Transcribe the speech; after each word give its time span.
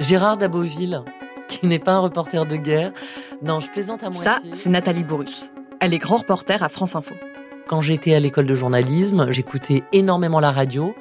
Gérard 0.00 0.36
Daboville, 0.36 1.02
qui 1.48 1.66
n'est 1.66 1.78
pas 1.78 1.92
un 1.92 2.00
reporter 2.00 2.46
de 2.46 2.56
guerre. 2.56 2.92
Non, 3.42 3.60
je 3.60 3.70
plaisante 3.70 4.02
à 4.02 4.10
moitié. 4.10 4.24
Ça, 4.24 4.38
c'est 4.54 4.70
Nathalie 4.70 5.04
Bourrus. 5.04 5.50
Elle 5.80 5.94
est 5.94 5.98
grand 5.98 6.18
reporter 6.18 6.62
à 6.62 6.68
France 6.68 6.96
Info. 6.96 7.14
Quand 7.66 7.80
j'étais 7.80 8.14
à 8.14 8.20
l'école 8.20 8.46
de 8.46 8.54
journalisme, 8.54 9.30
j'écoutais 9.30 9.82
énormément 9.92 10.40
la 10.40 10.52
radio 10.52 10.94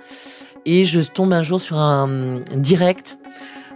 et 0.65 0.85
je 0.85 1.01
tombe 1.01 1.33
un 1.33 1.43
jour 1.43 1.59
sur 1.59 1.77
un 1.77 2.39
direct 2.55 3.17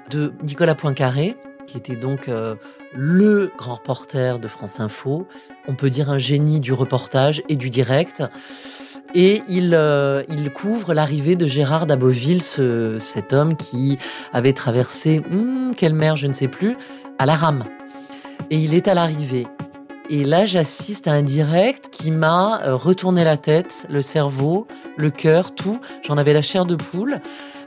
de 0.10 0.34
Nicolas 0.44 0.76
Poincaré, 0.76 1.36
qui 1.66 1.78
était 1.78 1.98
donc 1.98 2.30
euh, 2.30 2.56
le 2.94 3.52
grand 3.58 3.76
reporter 3.76 4.40
de 4.40 4.48
France 4.48 4.80
Info. 4.80 5.28
On 5.68 5.76
peut 5.76 5.90
dire 5.90 6.10
un 6.10 6.18
génie 6.18 6.60
du 6.60 6.72
reportage 6.72 7.44
et 7.50 7.56
du 7.56 7.70
direct. 7.70 8.24
Et 9.16 9.42
il, 9.48 9.74
euh, 9.74 10.24
il 10.30 10.52
couvre 10.52 10.94
l'arrivée 10.94 11.36
de 11.36 11.48
Gérard 11.48 11.86
Daboville, 11.86 12.42
ce, 12.42 12.98
cet 13.00 13.34
homme 13.34 13.56
qui 13.56 13.98
avait 14.34 14.54
traversé, 14.54 15.20
hmm, 15.20 15.74
quelle 15.76 15.94
mer, 15.94 16.16
je 16.16 16.28
ne 16.28 16.34
sais 16.34 16.48
plus, 16.48 16.78
à 17.18 17.26
la 17.26 17.36
rame. 17.36 17.66
Et 18.50 18.58
il 18.58 18.74
est 18.74 18.88
à 18.88 18.94
l'arrivée. 18.94 19.48
Et 20.10 20.24
là, 20.24 20.46
j'assiste 20.46 21.08
à 21.08 21.12
un 21.12 21.24
direct 21.24 21.90
qui 21.92 22.12
m'a 22.12 22.62
euh, 22.64 22.76
retourné 22.76 23.24
la 23.24 23.36
tête, 23.36 23.86
le 23.90 24.02
cerveau, 24.02 24.66
le 24.96 25.12
cœur, 25.12 25.54
tout. 25.54 25.82
J'en 26.04 26.18
avais 26.18 26.34
la 26.34 26.42
chair 26.42 26.66
de 26.66 26.76
poule. 26.76 27.20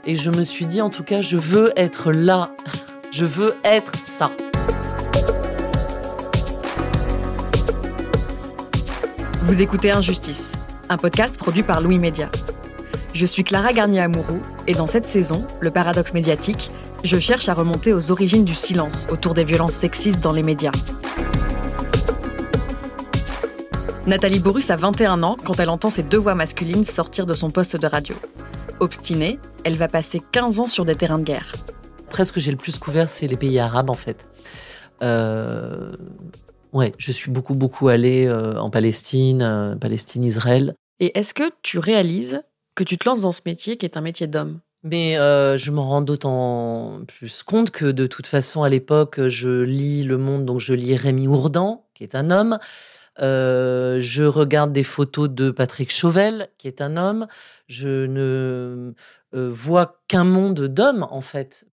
Et 0.05 0.15
je 0.15 0.31
me 0.31 0.43
suis 0.43 0.65
dit, 0.65 0.81
en 0.81 0.89
tout 0.89 1.03
cas, 1.03 1.21
je 1.21 1.37
veux 1.37 1.71
être 1.75 2.11
là. 2.11 2.51
Je 3.11 3.25
veux 3.25 3.57
être 3.65 3.97
ça. 3.97 4.31
Vous 9.41 9.61
écoutez 9.61 9.91
Injustice, 9.91 10.53
un 10.91 10.97
podcast 10.97 11.37
produit 11.37 11.63
par 11.63 11.79
Louis 11.79 11.97
Média. 11.97 12.29
Je 13.13 13.25
suis 13.25 13.45
Clara 13.45 13.71
Garnier-Amouroux 13.71 14.41
et 14.67 14.73
dans 14.73 14.87
cette 14.87 15.05
saison, 15.05 15.47
le 15.61 15.71
paradoxe 15.71 16.13
médiatique, 16.13 16.69
je 17.03 17.17
cherche 17.17 17.47
à 17.47 17.53
remonter 17.53 17.93
aux 17.93 18.11
origines 18.11 18.43
du 18.43 18.55
silence 18.55 19.07
autour 19.09 19.33
des 19.33 19.45
violences 19.45 19.73
sexistes 19.73 20.19
dans 20.21 20.33
les 20.33 20.43
médias. 20.43 20.71
Nathalie 24.05 24.39
Borus 24.39 24.69
a 24.69 24.75
21 24.75 25.23
ans 25.23 25.37
quand 25.43 25.59
elle 25.59 25.69
entend 25.69 25.89
ses 25.89 26.03
deux 26.03 26.17
voix 26.17 26.35
masculines 26.35 26.83
sortir 26.83 27.25
de 27.25 27.33
son 27.33 27.51
poste 27.51 27.77
de 27.77 27.87
radio. 27.87 28.15
Obstinée, 28.81 29.39
elle 29.63 29.77
va 29.77 29.87
passer 29.87 30.21
15 30.31 30.59
ans 30.59 30.67
sur 30.67 30.83
des 30.83 30.95
terrains 30.95 31.19
de 31.19 31.23
guerre. 31.23 31.53
Presque 32.09 32.39
j'ai 32.39 32.51
le 32.51 32.57
plus 32.57 32.77
couvert, 32.77 33.07
c'est 33.07 33.27
les 33.27 33.37
pays 33.37 33.59
arabes 33.59 33.89
en 33.89 33.95
fait. 33.95 34.27
Euh, 35.01 35.93
ouais, 36.73 36.93
je 36.97 37.11
suis 37.11 37.31
beaucoup, 37.31 37.53
beaucoup 37.53 37.87
allée 37.87 38.25
euh, 38.27 38.59
en 38.59 38.69
Palestine, 38.69 39.41
euh, 39.41 39.75
Palestine, 39.75 40.23
Israël. 40.23 40.75
Et 41.01 41.17
est-ce 41.17 41.33
que 41.33 41.51
tu 41.63 41.79
réalises 41.79 42.43
que 42.75 42.83
tu 42.83 42.97
te 42.97 43.09
lances 43.09 43.21
dans 43.21 43.31
ce 43.31 43.41
métier 43.45 43.75
qui 43.75 43.85
est 43.85 43.97
un 43.97 44.01
métier 44.01 44.27
d'homme? 44.27 44.59
Mais 44.83 45.17
euh, 45.17 45.57
je 45.57 45.71
m'en 45.71 45.87
rends 45.87 46.01
d'autant 46.03 47.01
plus 47.07 47.41
compte 47.41 47.71
que 47.71 47.85
de 47.85 48.05
toute 48.05 48.27
façon, 48.27 48.61
à 48.61 48.69
l'époque, 48.69 49.27
je 49.27 49.63
lis 49.63 50.03
Le 50.03 50.19
Monde, 50.19 50.45
donc 50.45 50.59
je 50.59 50.73
lis 50.75 50.95
Rémi 50.95 51.27
Ourdan, 51.27 51.85
qui 51.95 52.03
est 52.03 52.13
un 52.13 52.29
homme. 52.29 52.59
Euh, 53.19 53.97
je 53.99 54.23
regarde 54.23 54.73
des 54.73 54.83
photos 54.83 55.27
de 55.27 55.49
Patrick 55.49 55.91
Chauvel, 55.91 56.49
qui 56.59 56.67
est 56.67 56.81
un 56.81 56.95
homme. 56.97 57.25
Je 57.67 58.05
ne 58.05 58.93
euh, 59.33 59.49
vois 59.51 60.01
qu'un 60.07 60.23
monde 60.23 60.67
d'hommes, 60.67 61.07
en 61.09 61.21
fait. 61.21 61.65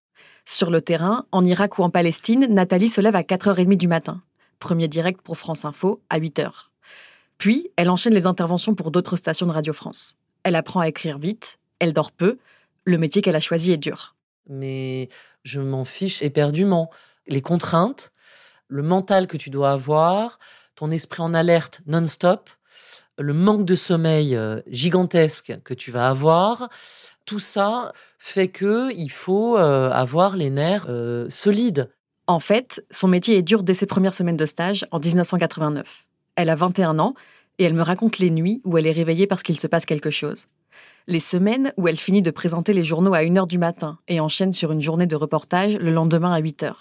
Sur 0.46 0.70
le 0.70 0.80
terrain, 0.80 1.26
en 1.32 1.44
Irak 1.44 1.78
ou 1.78 1.82
en 1.82 1.90
Palestine, 1.90 2.46
Nathalie 2.48 2.88
se 2.88 3.02
lève 3.02 3.16
à 3.16 3.22
4h30 3.22 3.76
du 3.76 3.88
matin. 3.88 4.22
Premier 4.58 4.88
direct 4.88 5.20
pour 5.20 5.36
France 5.36 5.66
Info 5.66 6.00
à 6.08 6.18
8h. 6.18 6.70
Puis, 7.38 7.70
elle 7.76 7.88
enchaîne 7.88 8.14
les 8.14 8.26
interventions 8.26 8.74
pour 8.74 8.90
d'autres 8.90 9.16
stations 9.16 9.46
de 9.46 9.52
Radio 9.52 9.72
France. 9.72 10.16
Elle 10.42 10.56
apprend 10.56 10.80
à 10.80 10.88
écrire 10.88 11.18
vite, 11.18 11.58
elle 11.78 11.92
dort 11.92 12.12
peu. 12.12 12.38
Le 12.84 12.98
métier 12.98 13.22
qu'elle 13.22 13.36
a 13.36 13.40
choisi 13.40 13.72
est 13.72 13.76
dur. 13.76 14.16
Mais 14.48 15.08
je 15.44 15.60
m'en 15.60 15.84
fiche 15.84 16.22
éperdument. 16.22 16.90
Les 17.26 17.42
contraintes, 17.42 18.12
le 18.66 18.82
mental 18.82 19.26
que 19.26 19.36
tu 19.36 19.50
dois 19.50 19.70
avoir, 19.70 20.38
ton 20.74 20.90
esprit 20.90 21.22
en 21.22 21.32
alerte 21.32 21.80
non-stop, 21.86 22.50
le 23.18 23.32
manque 23.32 23.64
de 23.64 23.74
sommeil 23.74 24.34
euh, 24.34 24.60
gigantesque 24.68 25.58
que 25.64 25.74
tu 25.74 25.90
vas 25.90 26.08
avoir, 26.08 26.68
tout 27.24 27.40
ça 27.40 27.92
fait 28.18 28.48
que 28.48 28.92
il 28.94 29.10
faut 29.10 29.58
euh, 29.58 29.90
avoir 29.90 30.36
les 30.36 30.50
nerfs 30.50 30.86
euh, 30.88 31.28
solides. 31.28 31.90
En 32.26 32.40
fait, 32.40 32.84
son 32.90 33.08
métier 33.08 33.36
est 33.36 33.42
dur 33.42 33.62
dès 33.62 33.74
ses 33.74 33.86
premières 33.86 34.14
semaines 34.14 34.36
de 34.36 34.46
stage 34.46 34.86
en 34.90 34.98
1989. 34.98 36.07
Elle 36.38 36.50
a 36.50 36.54
21 36.54 37.00
ans 37.00 37.14
et 37.58 37.64
elle 37.64 37.74
me 37.74 37.82
raconte 37.82 38.20
les 38.20 38.30
nuits 38.30 38.62
où 38.64 38.78
elle 38.78 38.86
est 38.86 38.92
réveillée 38.92 39.26
parce 39.26 39.42
qu'il 39.42 39.58
se 39.58 39.66
passe 39.66 39.84
quelque 39.86 40.10
chose. 40.10 40.46
Les 41.08 41.18
semaines 41.18 41.72
où 41.76 41.88
elle 41.88 41.96
finit 41.96 42.22
de 42.22 42.30
présenter 42.30 42.72
les 42.72 42.84
journaux 42.84 43.12
à 43.12 43.22
1h 43.22 43.48
du 43.48 43.58
matin 43.58 43.98
et 44.06 44.20
enchaîne 44.20 44.52
sur 44.52 44.70
une 44.70 44.80
journée 44.80 45.08
de 45.08 45.16
reportage 45.16 45.76
le 45.76 45.90
lendemain 45.90 46.32
à 46.32 46.40
8h. 46.40 46.74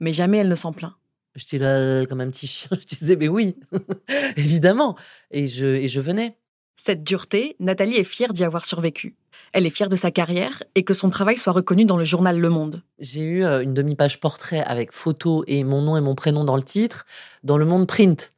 Mais 0.00 0.12
jamais 0.12 0.38
elle 0.38 0.48
ne 0.48 0.54
s'en 0.56 0.72
plaint. 0.72 0.94
J'étais 1.36 1.58
là 1.58 2.06
comme 2.06 2.20
un 2.20 2.28
petit 2.28 2.48
chien. 2.48 2.76
Je 2.80 2.96
disais, 2.96 3.14
mais 3.14 3.28
oui, 3.28 3.54
évidemment. 4.36 4.96
Et 5.30 5.46
je, 5.46 5.66
et 5.66 5.86
je 5.86 6.00
venais. 6.00 6.36
Cette 6.74 7.04
dureté, 7.04 7.54
Nathalie 7.60 7.94
est 7.94 8.04
fière 8.04 8.32
d'y 8.32 8.42
avoir 8.42 8.64
survécu. 8.64 9.16
Elle 9.52 9.64
est 9.64 9.70
fière 9.70 9.88
de 9.88 9.94
sa 9.94 10.10
carrière 10.10 10.64
et 10.74 10.82
que 10.82 10.94
son 10.94 11.08
travail 11.08 11.36
soit 11.36 11.52
reconnu 11.52 11.84
dans 11.84 11.96
le 11.96 12.04
journal 12.04 12.40
Le 12.40 12.50
Monde. 12.50 12.82
J'ai 12.98 13.22
eu 13.22 13.44
euh, 13.44 13.62
une 13.62 13.74
demi-page 13.74 14.18
portrait 14.18 14.64
avec 14.64 14.92
photo 14.92 15.44
et 15.46 15.62
mon 15.62 15.82
nom 15.82 15.96
et 15.96 16.00
mon 16.00 16.16
prénom 16.16 16.44
dans 16.44 16.56
le 16.56 16.64
titre 16.64 17.06
dans 17.44 17.58
le 17.58 17.64
monde 17.64 17.86
print. 17.86 18.32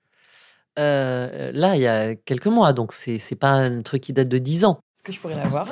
Euh, 0.78 1.50
là, 1.53 1.76
il 1.76 1.82
y 1.82 1.86
a 1.86 2.14
quelques 2.14 2.47
mois, 2.47 2.72
donc 2.72 2.92
c'est 2.92 3.19
c'est 3.19 3.34
pas 3.36 3.53
un 3.53 3.82
truc 3.82 4.03
qui 4.03 4.12
date 4.12 4.28
de 4.28 4.38
10 4.38 4.64
ans. 4.64 4.78
Est-ce 4.97 5.03
que 5.04 5.12
je 5.12 5.19
pourrais 5.20 5.36
l'avoir? 5.36 5.69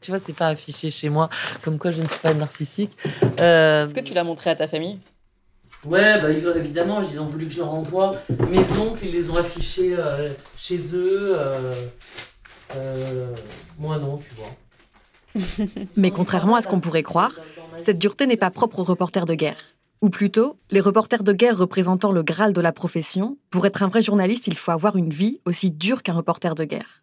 Tu 0.00 0.10
vois, 0.10 0.18
c'est 0.20 0.32
pas 0.32 0.48
affiché 0.48 0.90
chez 0.90 1.08
moi, 1.10 1.28
comme 1.62 1.78
quoi 1.78 1.90
je 1.90 2.00
ne 2.02 2.06
suis 2.06 2.18
pas 2.20 2.32
narcissique. 2.32 2.96
Euh, 3.38 3.84
Est-ce 3.84 3.94
que 3.94 4.00
tu 4.00 4.14
l'as 4.14 4.24
montré 4.24 4.48
à 4.50 4.54
ta 4.56 4.66
famille? 4.66 4.98
Ouais, 5.84 6.20
bah, 6.20 6.30
ils 6.30 6.46
ont- 6.48 6.54
évidemment, 6.54 7.00
ils 7.02 7.18
ont 7.18 7.26
voulu 7.26 7.46
que 7.46 7.52
je 7.52 7.58
leur 7.58 7.72
envoie. 7.72 8.12
Mes 8.50 8.76
oncles, 8.78 9.06
ils 9.06 9.12
les 9.12 9.30
ont 9.30 9.36
affichés 9.36 9.94
euh, 9.98 10.30
chez 10.56 10.78
eux. 10.94 11.34
euh, 11.38 11.72
euh, 12.76 13.34
moi, 13.78 13.98
non, 13.98 14.18
tu 14.18 14.34
vois. 14.34 14.54
Mais 15.96 16.10
contrairement 16.10 16.56
à 16.56 16.62
ce 16.62 16.66
qu'on 16.66 16.80
pourrait 16.80 17.02
croire, 17.02 17.40
cette 17.76 17.98
dureté 17.98 18.26
n'est 18.26 18.36
pas 18.36 18.50
propre 18.50 18.78
aux 18.80 18.84
reporters 18.84 19.26
de 19.26 19.34
guerre. 19.34 19.60
Ou 20.02 20.08
plutôt, 20.08 20.56
les 20.70 20.80
reporters 20.80 21.22
de 21.22 21.34
guerre 21.34 21.58
représentant 21.58 22.10
le 22.10 22.22
Graal 22.22 22.54
de 22.54 22.60
la 22.62 22.72
profession, 22.72 23.36
pour 23.50 23.66
être 23.66 23.82
un 23.82 23.88
vrai 23.88 24.00
journaliste, 24.00 24.46
il 24.46 24.56
faut 24.56 24.70
avoir 24.70 24.96
une 24.96 25.10
vie 25.10 25.40
aussi 25.44 25.70
dure 25.70 26.02
qu'un 26.02 26.14
reporter 26.14 26.54
de 26.54 26.64
guerre. 26.64 27.02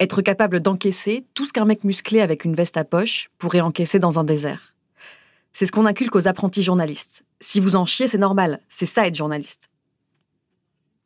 Être 0.00 0.22
capable 0.22 0.58
d'encaisser 0.58 1.24
tout 1.34 1.46
ce 1.46 1.52
qu'un 1.52 1.64
mec 1.64 1.84
musclé 1.84 2.20
avec 2.20 2.44
une 2.44 2.56
veste 2.56 2.76
à 2.76 2.84
poche 2.84 3.30
pourrait 3.38 3.60
encaisser 3.60 4.00
dans 4.00 4.18
un 4.18 4.24
désert. 4.24 4.74
C'est 5.52 5.66
ce 5.66 5.72
qu'on 5.72 5.86
inculque 5.86 6.16
aux 6.16 6.26
apprentis 6.26 6.64
journalistes. 6.64 7.22
Si 7.40 7.60
vous 7.60 7.76
en 7.76 7.84
chiez, 7.84 8.08
c'est 8.08 8.18
normal, 8.18 8.60
c'est 8.68 8.86
ça 8.86 9.06
être 9.06 9.14
journaliste. 9.14 9.70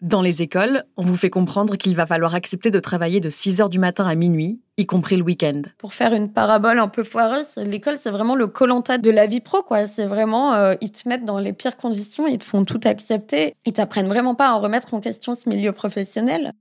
Dans 0.01 0.23
les 0.23 0.41
écoles, 0.41 0.85
on 0.97 1.03
vous 1.03 1.15
fait 1.15 1.29
comprendre 1.29 1.77
qu'il 1.77 1.95
va 1.95 2.07
falloir 2.07 2.35
accepter 2.35 2.71
de 2.71 2.81
travailler 2.81 3.21
de 3.21 3.29
6 3.29 3.61
heures 3.61 3.69
du 3.69 3.79
matin 3.79 4.07
à 4.07 4.15
minuit, 4.15 4.63
y 4.79 4.87
compris 4.87 5.17
le 5.19 5.23
week-end. 5.23 5.61
Pour 5.77 5.93
faire 5.93 6.15
une 6.15 6.33
parabole 6.33 6.79
un 6.79 6.89
peu 6.89 7.05
foireuse, 7.05 7.57
l'école, 7.57 7.99
c'est 7.99 8.11
vraiment 8.11 8.35
le 8.35 8.47
colanta 8.47 8.97
de 8.97 9.11
la 9.11 9.27
vie 9.27 9.43
pro, 9.43 9.63
quoi. 9.63 9.87
C'est 9.87 10.07
vraiment, 10.07 10.55
euh, 10.55 10.75
ils 10.81 10.91
te 10.91 11.07
mettent 11.07 11.27
dans 11.27 11.39
les 11.39 11.53
pires 11.53 11.77
conditions, 11.77 12.27
ils 12.27 12.39
te 12.39 12.45
font 12.45 12.65
tout 12.65 12.81
accepter. 12.85 13.55
Ils 13.67 13.75
t'apprennent 13.75 14.09
vraiment 14.09 14.35
pas 14.35 14.49
à 14.49 14.55
remettre 14.55 14.95
en 14.95 15.01
question 15.01 15.35
ce 15.35 15.47
milieu 15.51 15.73
professionnel. 15.73 16.55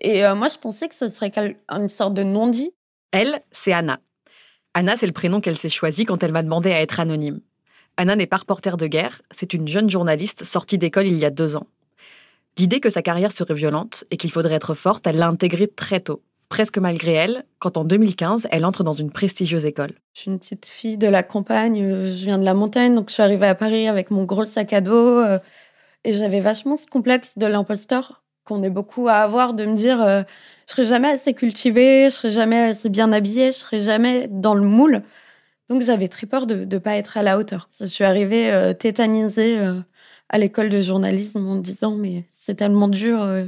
Et 0.00 0.24
euh, 0.24 0.34
moi, 0.34 0.48
je 0.48 0.56
pensais 0.56 0.88
que 0.88 0.94
ce 0.94 1.10
serait 1.10 1.32
une 1.68 1.90
sorte 1.90 2.14
de 2.14 2.22
non-dit. 2.22 2.70
Elle, 3.12 3.38
c'est 3.52 3.74
Anna. 3.74 4.00
Anna, 4.72 4.96
c'est 4.96 5.06
le 5.06 5.12
prénom 5.12 5.42
qu'elle 5.42 5.58
s'est 5.58 5.68
choisi 5.68 6.06
quand 6.06 6.22
elle 6.22 6.32
m'a 6.32 6.42
demandé 6.42 6.72
à 6.72 6.80
être 6.80 7.00
anonyme. 7.00 7.40
Anna 7.98 8.16
n'est 8.16 8.26
pas 8.26 8.38
reporter 8.38 8.78
de 8.78 8.86
guerre, 8.86 9.20
c'est 9.30 9.52
une 9.52 9.68
jeune 9.68 9.90
journaliste 9.90 10.44
sortie 10.44 10.78
d'école 10.78 11.06
il 11.06 11.18
y 11.18 11.24
a 11.26 11.30
deux 11.30 11.56
ans. 11.56 11.66
L'idée 12.58 12.80
que 12.80 12.90
sa 12.90 13.02
carrière 13.02 13.32
serait 13.32 13.54
violente 13.54 14.04
et 14.10 14.16
qu'il 14.16 14.30
faudrait 14.30 14.54
être 14.54 14.74
forte, 14.74 15.06
elle 15.06 15.16
l'a 15.16 15.28
intégrée 15.28 15.68
très 15.68 16.00
tôt, 16.00 16.22
presque 16.48 16.78
malgré 16.78 17.12
elle, 17.12 17.44
quand 17.58 17.76
en 17.76 17.84
2015, 17.84 18.48
elle 18.50 18.64
entre 18.64 18.82
dans 18.82 18.94
une 18.94 19.10
prestigieuse 19.10 19.66
école. 19.66 19.92
Je 20.14 20.22
suis 20.22 20.30
une 20.30 20.38
petite 20.38 20.66
fille 20.66 20.96
de 20.96 21.08
la 21.08 21.22
campagne, 21.22 21.82
euh, 21.82 22.08
je 22.08 22.24
viens 22.24 22.38
de 22.38 22.44
la 22.44 22.54
montagne, 22.54 22.94
donc 22.94 23.08
je 23.08 23.14
suis 23.14 23.22
arrivée 23.22 23.46
à 23.46 23.54
Paris 23.54 23.88
avec 23.88 24.10
mon 24.10 24.24
gros 24.24 24.46
sac 24.46 24.72
à 24.72 24.80
dos. 24.80 25.18
euh, 25.18 25.38
et 26.04 26.12
j'avais 26.12 26.40
vachement 26.40 26.76
ce 26.76 26.86
complexe 26.86 27.36
de 27.36 27.46
l'imposteur 27.46 28.22
qu'on 28.44 28.62
est 28.62 28.70
beaucoup 28.70 29.08
à 29.08 29.14
avoir, 29.14 29.54
de 29.54 29.66
me 29.66 29.74
dire 29.74 30.00
euh, 30.00 30.22
je 30.66 30.72
serai 30.72 30.86
jamais 30.86 31.08
assez 31.08 31.34
cultivée, 31.34 32.04
je 32.04 32.14
serai 32.14 32.30
jamais 32.30 32.60
assez 32.60 32.88
bien 32.88 33.12
habillée, 33.12 33.52
je 33.52 33.58
serai 33.58 33.80
jamais 33.80 34.28
dans 34.30 34.54
le 34.54 34.62
moule. 34.62 35.02
Donc 35.68 35.82
j'avais 35.82 36.06
très 36.06 36.28
peur 36.28 36.46
de 36.46 36.64
ne 36.64 36.78
pas 36.78 36.94
être 36.94 37.16
à 37.16 37.24
la 37.24 37.38
hauteur. 37.38 37.68
Je 37.78 37.86
suis 37.86 38.04
arrivée 38.04 38.52
euh, 38.52 38.72
tétanisée 38.72 39.58
à 40.28 40.38
l'école 40.38 40.68
de 40.68 40.82
journalisme 40.82 41.46
en 41.46 41.56
me 41.56 41.60
disant 41.60 41.96
mais 41.96 42.24
c'est 42.30 42.56
tellement 42.56 42.88
dur, 42.88 43.22
euh, 43.22 43.44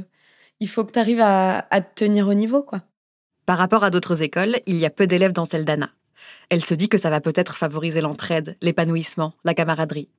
il 0.59 0.67
faut 0.67 0.83
que 0.83 0.91
tu 0.91 0.99
arrives 0.99 1.21
à, 1.21 1.67
à 1.69 1.81
te 1.81 2.03
tenir 2.05 2.27
au 2.27 2.33
niveau 2.33 2.63
quoi. 2.63 2.81
Par 3.45 3.57
rapport 3.57 3.83
à 3.83 3.89
d'autres 3.89 4.21
écoles, 4.21 4.59
il 4.67 4.75
y 4.75 4.85
a 4.85 4.89
peu 4.89 5.07
d'élèves 5.07 5.33
dans 5.33 5.45
celle 5.45 5.65
d'Anna. 5.65 5.89
Elle 6.49 6.63
se 6.63 6.73
dit 6.73 6.89
que 6.89 6.97
ça 6.97 7.09
va 7.09 7.21
peut-être 7.21 7.55
favoriser 7.55 8.01
l'entraide, 8.01 8.57
l'épanouissement, 8.61 9.33
la 9.43 9.53
camaraderie. 9.53 10.09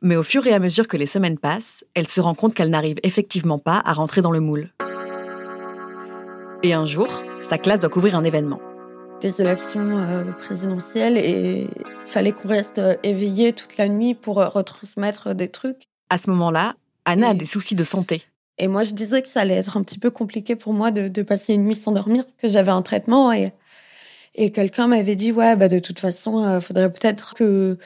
Mais 0.00 0.16
au 0.16 0.22
fur 0.22 0.46
et 0.46 0.52
à 0.52 0.58
mesure 0.58 0.88
que 0.88 0.96
les 0.96 1.06
semaines 1.06 1.38
passent, 1.38 1.84
elle 1.94 2.08
se 2.08 2.20
rend 2.20 2.34
compte 2.34 2.54
qu'elle 2.54 2.70
n'arrive 2.70 2.98
effectivement 3.02 3.58
pas 3.58 3.80
à 3.84 3.92
rentrer 3.92 4.22
dans 4.22 4.32
le 4.32 4.40
moule. 4.40 4.70
Et 6.64 6.72
un 6.72 6.84
jour, 6.84 7.08
sa 7.40 7.58
classe 7.58 7.80
doit 7.80 7.90
couvrir 7.90 8.16
un 8.16 8.24
événement. 8.24 8.60
des 9.20 9.40
élections 9.40 9.98
euh, 9.98 10.32
présidentielles 10.32 11.16
et 11.16 11.68
il 11.68 12.08
fallait 12.10 12.32
qu'on 12.32 12.48
reste 12.48 12.78
euh, 12.78 12.96
éveillé 13.04 13.52
toute 13.52 13.76
la 13.76 13.88
nuit 13.88 14.14
pour 14.14 14.36
retransmettre 14.36 15.34
des 15.34 15.48
trucs. 15.48 15.91
À 16.12 16.18
ce 16.18 16.28
moment-là, 16.28 16.74
Anna 17.06 17.30
a 17.30 17.34
des 17.34 17.46
soucis 17.46 17.74
de 17.74 17.84
santé. 17.84 18.20
Et 18.58 18.68
moi, 18.68 18.82
je 18.82 18.92
disais 18.92 19.22
que 19.22 19.28
ça 19.28 19.40
allait 19.40 19.54
être 19.54 19.78
un 19.78 19.82
petit 19.82 19.98
peu 19.98 20.10
compliqué 20.10 20.56
pour 20.56 20.74
moi 20.74 20.90
de, 20.90 21.08
de 21.08 21.22
passer 21.22 21.54
une 21.54 21.64
nuit 21.64 21.74
sans 21.74 21.92
dormir, 21.92 22.24
que 22.36 22.48
j'avais 22.48 22.70
un 22.70 22.82
traitement 22.82 23.32
et, 23.32 23.54
et 24.34 24.52
quelqu'un 24.52 24.88
m'avait 24.88 25.16
dit 25.16 25.32
ouais 25.32 25.56
bah 25.56 25.68
de 25.68 25.78
toute 25.78 25.98
façon, 25.98 26.56
il 26.58 26.60
faudrait 26.60 26.92
peut-être 26.92 27.32
que 27.32 27.78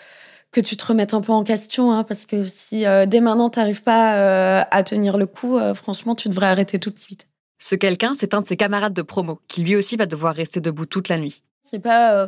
que 0.51 0.61
tu 0.61 0.77
te 0.77 0.85
remettes 0.85 1.15
un 1.15 1.21
peu 1.21 1.31
en 1.31 1.45
question, 1.45 1.93
hein, 1.93 2.03
parce 2.03 2.27
que 2.27 2.45
si 2.45 2.85
dès 3.07 3.21
maintenant 3.21 3.49
t'arrives 3.49 3.85
pas 3.85 4.63
à 4.63 4.83
tenir 4.83 5.19
le 5.19 5.27
coup, 5.27 5.57
franchement, 5.77 6.17
tu 6.17 6.29
devrais 6.29 6.47
arrêter 6.47 6.81
tout 6.81 6.91
de 6.91 6.99
suite. 6.99 7.29
Ce 7.61 7.77
quelqu'un, 7.77 8.15
c'est 8.19 8.35
un 8.35 8.41
de 8.41 8.47
ses 8.49 8.57
camarades 8.57 8.95
de 8.95 9.03
promo, 9.03 9.41
qui 9.47 9.63
lui 9.63 9.77
aussi 9.77 9.95
va 9.95 10.07
devoir 10.07 10.35
rester 10.35 10.61
debout 10.61 10.87
toute 10.87 11.09
la 11.09 11.19
nuit. 11.19 11.45
C'est 11.63 11.79
pas 11.79 12.13
euh, 12.15 12.27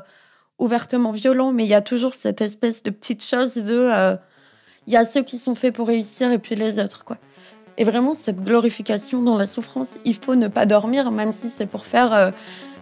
ouvertement 0.59 1.11
violent, 1.11 1.51
mais 1.51 1.65
il 1.65 1.69
y 1.69 1.75
a 1.75 1.83
toujours 1.83 2.15
cette 2.15 2.41
espèce 2.41 2.85
de 2.85 2.91
petite 2.91 3.25
chose 3.25 3.55
de. 3.55 4.17
Il 4.89 4.93
y 4.93 4.97
a 4.97 5.05
ceux 5.05 5.23
qui 5.23 5.37
sont 5.37 5.55
faits 5.55 5.75
pour 5.75 5.89
réussir 5.89 6.33
et 6.33 6.39
puis 6.39 6.55
les 6.55 6.81
autres, 6.81 7.05
quoi. 7.05 7.19
Et 7.77 7.85
vraiment, 7.85 8.15
cette 8.15 8.43
glorification 8.43 9.21
dans 9.21 9.37
la 9.37 9.45
souffrance, 9.45 9.99
il 10.07 10.15
faut 10.15 10.35
ne 10.35 10.49
pas 10.49 10.65
dormir, 10.65 11.11
même 11.11 11.35
si 11.35 11.51
c'est 11.51 11.67
pour 11.67 11.85
faire 11.85 12.15
euh, 12.15 12.31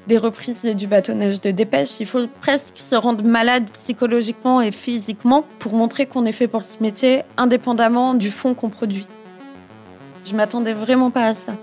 des 0.06 0.16
reprises 0.16 0.64
et 0.64 0.76
du 0.76 0.86
bâtonnage 0.86 1.40
de 1.40 1.50
dépêche. 1.50 1.98
Il 1.98 2.06
faut 2.06 2.28
presque 2.40 2.78
se 2.78 2.94
rendre 2.94 3.24
malade 3.24 3.64
psychologiquement 3.72 4.60
et 4.60 4.70
physiquement 4.70 5.44
pour 5.58 5.74
montrer 5.74 6.06
qu'on 6.06 6.24
est 6.26 6.32
fait 6.32 6.46
pour 6.46 6.62
ce 6.62 6.80
métier, 6.80 7.22
indépendamment 7.36 8.14
du 8.14 8.30
fond 8.30 8.54
qu'on 8.54 8.70
produit. 8.70 9.08
Je 10.24 10.36
m'attendais 10.36 10.74
vraiment 10.74 11.10
pas 11.10 11.24
à 11.24 11.34
ça. 11.34 11.56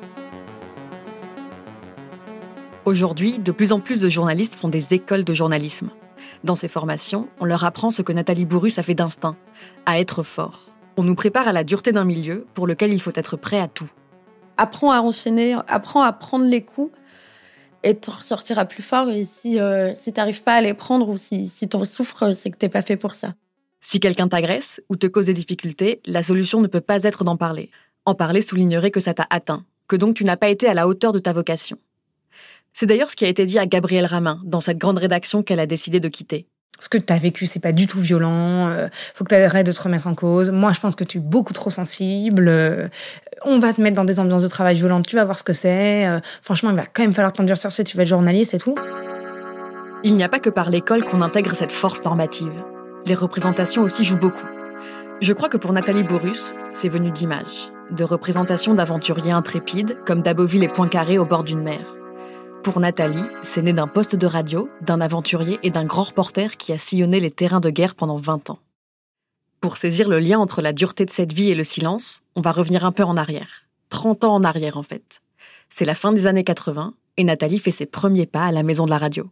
Aujourd'hui, 2.83 3.39
de 3.39 3.53
plus 3.53 3.71
en 3.71 3.79
plus 3.79 4.01
de 4.01 4.09
journalistes 4.09 4.55
font 4.55 4.67
des 4.67 4.93
écoles 4.93 5.23
de 5.23 5.33
journalisme. 5.33 5.89
Dans 6.43 6.55
ces 6.55 6.67
formations, 6.67 7.29
on 7.39 7.45
leur 7.45 7.63
apprend 7.63 7.89
ce 7.89 8.01
que 8.01 8.11
Nathalie 8.11 8.45
Bourrus 8.45 8.77
a 8.77 8.83
fait 8.83 8.95
d'instinct, 8.95 9.37
à 9.85 9.99
être 9.99 10.23
fort. 10.23 10.65
On 10.97 11.03
nous 11.03 11.15
prépare 11.15 11.47
à 11.47 11.53
la 11.53 11.63
dureté 11.63 11.93
d'un 11.93 12.03
milieu 12.03 12.45
pour 12.53 12.67
lequel 12.67 12.91
il 12.91 13.01
faut 13.01 13.13
être 13.15 13.37
prêt 13.37 13.59
à 13.59 13.69
tout. 13.69 13.89
Apprends 14.57 14.91
à 14.91 14.99
enchaîner, 14.99 15.55
apprends 15.67 16.03
à 16.03 16.11
prendre 16.11 16.45
les 16.45 16.61
coups 16.61 16.91
et 17.83 17.97
tu 17.97 18.09
ressortiras 18.09 18.65
plus 18.65 18.83
fort. 18.83 19.09
Et 19.09 19.23
si, 19.23 19.59
euh, 19.59 19.93
si 19.93 20.11
t'arrives 20.11 20.43
pas 20.43 20.55
à 20.55 20.61
les 20.61 20.73
prendre 20.73 21.07
ou 21.07 21.17
si, 21.17 21.47
si 21.47 21.69
t'en 21.69 21.85
souffres, 21.85 22.33
c'est 22.33 22.51
que 22.51 22.57
t'es 22.57 22.69
pas 22.69 22.81
fait 22.81 22.97
pour 22.97 23.15
ça. 23.15 23.33
Si 23.79 23.99
quelqu'un 23.99 24.27
t'agresse 24.27 24.81
ou 24.89 24.97
te 24.97 25.07
cause 25.07 25.27
des 25.27 25.33
difficultés, 25.33 26.01
la 26.05 26.23
solution 26.23 26.61
ne 26.61 26.67
peut 26.67 26.81
pas 26.81 27.03
être 27.03 27.23
d'en 27.23 27.37
parler. 27.37 27.71
En 28.05 28.15
parler 28.15 28.41
soulignerait 28.41 28.91
que 28.91 28.99
ça 28.99 29.13
t'a 29.13 29.27
atteint, 29.29 29.65
que 29.87 29.95
donc 29.95 30.15
tu 30.15 30.25
n'as 30.25 30.37
pas 30.37 30.49
été 30.49 30.67
à 30.67 30.73
la 30.73 30.87
hauteur 30.87 31.13
de 31.13 31.19
ta 31.19 31.31
vocation. 31.31 31.77
C'est 32.73 32.85
d'ailleurs 32.85 33.09
ce 33.09 33.15
qui 33.15 33.25
a 33.25 33.27
été 33.27 33.45
dit 33.45 33.59
à 33.59 33.65
Gabrielle 33.65 34.05
Ramin 34.05 34.39
dans 34.43 34.61
cette 34.61 34.77
grande 34.77 34.97
rédaction 34.97 35.43
qu'elle 35.43 35.59
a 35.59 35.67
décidé 35.67 35.99
de 35.99 36.07
quitter. 36.07 36.47
Ce 36.79 36.89
que 36.89 36.97
tu 36.97 37.13
as 37.13 37.19
vécu, 37.19 37.45
c'est 37.45 37.59
pas 37.59 37.71
du 37.71 37.87
tout 37.87 37.99
violent. 37.99 38.67
Euh, 38.67 38.87
faut 39.13 39.23
que 39.23 39.29
tu 39.29 39.35
arrêtes 39.35 39.65
de 39.65 39.71
te 39.71 39.81
remettre 39.81 40.07
en 40.07 40.15
cause. 40.15 40.49
Moi, 40.49 40.73
je 40.73 40.79
pense 40.79 40.95
que 40.95 41.03
tu 41.03 41.19
es 41.19 41.21
beaucoup 41.21 41.53
trop 41.53 41.69
sensible. 41.69 42.47
Euh, 42.49 42.87
on 43.45 43.59
va 43.59 43.73
te 43.73 43.79
mettre 43.79 43.95
dans 43.95 44.03
des 44.03 44.19
ambiances 44.19 44.41
de 44.41 44.47
travail 44.47 44.75
violentes. 44.75 45.05
Tu 45.07 45.15
vas 45.15 45.23
voir 45.23 45.37
ce 45.37 45.43
que 45.43 45.53
c'est. 45.53 46.07
Euh, 46.07 46.19
franchement, 46.41 46.71
il 46.71 46.75
va 46.75 46.85
quand 46.85 47.03
même 47.03 47.13
falloir 47.13 47.31
t'endurcir 47.31 47.71
si 47.71 47.83
tu 47.83 47.95
vas 47.95 48.03
être 48.03 48.09
journaliste 48.09 48.53
et 48.55 48.59
tout. 48.59 48.75
Il 50.03 50.15
n'y 50.15 50.23
a 50.23 50.29
pas 50.29 50.39
que 50.39 50.49
par 50.49 50.69
l'école 50.69 51.05
qu'on 51.05 51.21
intègre 51.21 51.55
cette 51.55 51.71
force 51.71 52.03
normative. 52.03 52.51
Les 53.05 53.15
représentations 53.15 53.83
aussi 53.83 54.03
jouent 54.03 54.17
beaucoup. 54.17 54.47
Je 55.21 55.31
crois 55.31 55.47
que 55.47 55.57
pour 55.57 55.71
Nathalie 55.71 56.03
Bourrus, 56.03 56.53
c'est 56.73 56.89
venu 56.89 57.11
d'images, 57.11 57.71
de 57.91 58.03
représentations 58.03 58.73
d'aventuriers 58.73 59.31
intrépides 59.31 59.97
comme 60.05 60.21
Daboville 60.21 60.63
et 60.63 60.67
Poincaré 60.67 61.17
au 61.17 61.25
bord 61.25 61.45
d'une 61.45 61.61
mer. 61.61 61.79
Pour 62.63 62.79
Nathalie, 62.79 63.19
c'est 63.43 63.61
né 63.61 63.73
d'un 63.73 63.87
poste 63.87 64.15
de 64.15 64.25
radio, 64.25 64.69
d'un 64.79 65.01
aventurier 65.01 65.59
et 65.63 65.69
d'un 65.69 65.83
grand 65.83 66.03
reporter 66.03 66.55
qui 66.55 66.71
a 66.71 66.77
sillonné 66.77 67.19
les 67.19 67.29
terrains 67.29 67.59
de 67.59 67.69
guerre 67.69 67.93
pendant 67.93 68.15
20 68.15 68.51
ans. 68.51 68.59
Pour 69.59 69.75
saisir 69.75 70.07
le 70.07 70.19
lien 70.19 70.39
entre 70.39 70.61
la 70.61 70.71
dureté 70.71 71.03
de 71.03 71.11
cette 71.11 71.33
vie 71.33 71.49
et 71.49 71.55
le 71.55 71.65
silence, 71.65 72.21
on 72.37 72.41
va 72.41 72.53
revenir 72.53 72.85
un 72.85 72.93
peu 72.93 73.03
en 73.03 73.17
arrière. 73.17 73.67
30 73.89 74.23
ans 74.23 74.35
en 74.35 74.45
arrière, 74.45 74.77
en 74.77 74.83
fait. 74.83 75.21
C'est 75.69 75.83
la 75.83 75.93
fin 75.93 76.13
des 76.13 76.25
années 76.25 76.45
80 76.45 76.93
et 77.17 77.25
Nathalie 77.25 77.59
fait 77.59 77.71
ses 77.71 77.85
premiers 77.85 78.25
pas 78.25 78.45
à 78.45 78.53
la 78.53 78.63
maison 78.63 78.85
de 78.85 78.91
la 78.91 78.97
radio. 78.97 79.29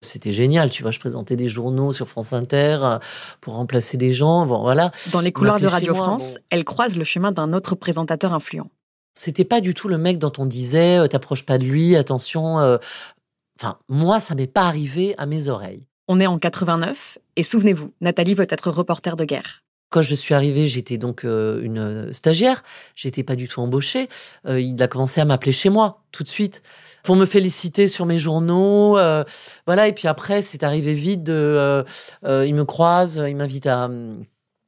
C'était 0.00 0.32
génial, 0.32 0.70
tu 0.70 0.82
vois, 0.82 0.90
je 0.90 1.00
présentais 1.00 1.36
des 1.36 1.48
journaux 1.48 1.92
sur 1.92 2.08
France 2.08 2.32
Inter 2.32 2.78
euh, 2.82 2.98
pour 3.42 3.54
remplacer 3.54 3.98
des 3.98 4.14
gens, 4.14 4.46
bon, 4.46 4.62
voilà. 4.62 4.90
Dans 5.12 5.20
les 5.20 5.32
couloirs 5.32 5.60
de 5.60 5.66
Radio 5.66 5.94
France, 5.94 6.38
elle 6.48 6.64
croise 6.64 6.96
le 6.96 7.04
chemin 7.04 7.30
d'un 7.30 7.52
autre 7.52 7.74
présentateur 7.74 8.32
influent. 8.32 8.70
C'était 9.14 9.44
pas 9.44 9.60
du 9.60 9.74
tout 9.74 9.88
le 9.88 9.98
mec 9.98 10.18
dont 10.18 10.32
on 10.38 10.46
disait 10.46 10.98
euh, 10.98 11.06
t'approches 11.06 11.44
pas 11.44 11.58
de 11.58 11.64
lui, 11.64 11.96
attention. 11.96 12.58
Euh. 12.60 12.78
Enfin, 13.58 13.78
moi, 13.88 14.20
ça 14.20 14.34
m'est 14.34 14.46
pas 14.46 14.62
arrivé 14.62 15.14
à 15.18 15.26
mes 15.26 15.48
oreilles. 15.48 15.86
On 16.08 16.20
est 16.20 16.26
en 16.26 16.38
89 16.38 17.18
et 17.36 17.42
souvenez-vous, 17.42 17.92
Nathalie 18.00 18.34
veut 18.34 18.46
être 18.48 18.70
reporter 18.70 19.16
de 19.16 19.24
guerre. 19.24 19.62
Quand 19.90 20.02
je 20.02 20.14
suis 20.14 20.34
arrivée, 20.34 20.68
j'étais 20.68 20.98
donc 20.98 21.24
euh, 21.24 21.60
une 21.62 22.12
stagiaire. 22.12 22.62
J'étais 22.94 23.24
pas 23.24 23.34
du 23.34 23.48
tout 23.48 23.60
embauchée. 23.60 24.08
il 24.48 24.80
a 24.80 24.88
commencé 24.88 25.20
à 25.20 25.24
m'appeler 25.24 25.52
chez 25.52 25.68
moi 25.68 26.04
tout 26.12 26.22
de 26.22 26.28
suite 26.28 26.62
pour 27.02 27.16
me 27.16 27.26
féliciter 27.26 27.88
sur 27.88 28.06
mes 28.06 28.18
journaux. 28.18 28.92
voilà. 29.66 29.88
Et 29.88 29.92
puis 29.92 30.06
après, 30.06 30.42
c'est 30.42 30.62
arrivé 30.62 30.94
vite. 30.94 31.24
De, 31.24 31.84
il 32.24 32.54
me 32.54 32.64
croise, 32.64 33.20
il 33.26 33.34
m'invite 33.34 33.66
à, 33.66 33.90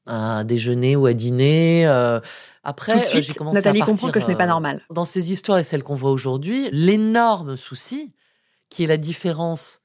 à 0.07 0.45
déjeuner 0.45 0.97
ou 0.97 1.07
à 1.07 1.13
dîner. 1.13 1.87
Après, 2.65 3.17
euh, 3.17 3.21
j'ai 3.21 3.35
commencé 3.35 3.57
Nathalie 3.57 3.81
comprend 3.81 4.11
que 4.11 4.21
ce 4.21 4.29
n'est 4.29 4.37
pas 4.37 4.45
euh, 4.45 4.49
normal. 4.49 4.83
Dans 4.91 5.05
ces 5.05 5.33
histoires 5.33 5.59
et 5.59 5.65
celles 5.65 5.83
qu'on 5.83 5.97
voit 5.97 6.11
aujourd'hui, 6.11 6.69
l'énorme 6.71 7.57
souci, 7.57 8.13
qui 8.69 8.85
est 8.85 8.87
la 8.87 8.97
différence 8.97 9.81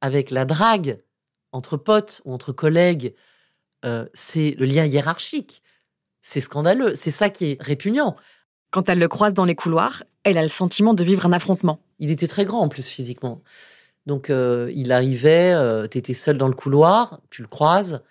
avec 0.00 0.30
la 0.30 0.44
drague 0.44 1.02
entre 1.52 1.76
potes 1.76 2.20
ou 2.24 2.32
entre 2.32 2.52
collègues, 2.52 3.14
euh, 3.84 4.06
c'est 4.12 4.56
le 4.58 4.66
lien 4.66 4.84
hiérarchique. 4.84 5.62
C'est 6.20 6.40
scandaleux. 6.40 6.96
C'est 6.96 7.12
ça 7.12 7.30
qui 7.30 7.52
est 7.52 7.62
répugnant. 7.62 8.16
Quand 8.70 8.88
elle 8.88 8.98
le 8.98 9.08
croise 9.08 9.32
dans 9.32 9.44
les 9.44 9.54
couloirs, 9.54 10.02
elle 10.24 10.38
a 10.38 10.42
le 10.42 10.48
sentiment 10.48 10.92
de 10.92 11.04
vivre 11.04 11.24
un 11.26 11.32
affrontement. 11.32 11.78
Il 12.00 12.10
était 12.10 12.26
très 12.26 12.44
grand 12.44 12.60
en 12.60 12.68
plus 12.68 12.86
physiquement. 12.86 13.42
Donc 14.06 14.28
il 14.28 14.92
arrivait, 14.92 15.88
tu 15.88 15.98
étais 15.98 16.14
seul 16.14 16.36
dans 16.36 16.48
le 16.48 16.54
couloir, 16.54 17.20
tu 17.30 17.42
le 17.42 17.48
croises. 17.48 18.02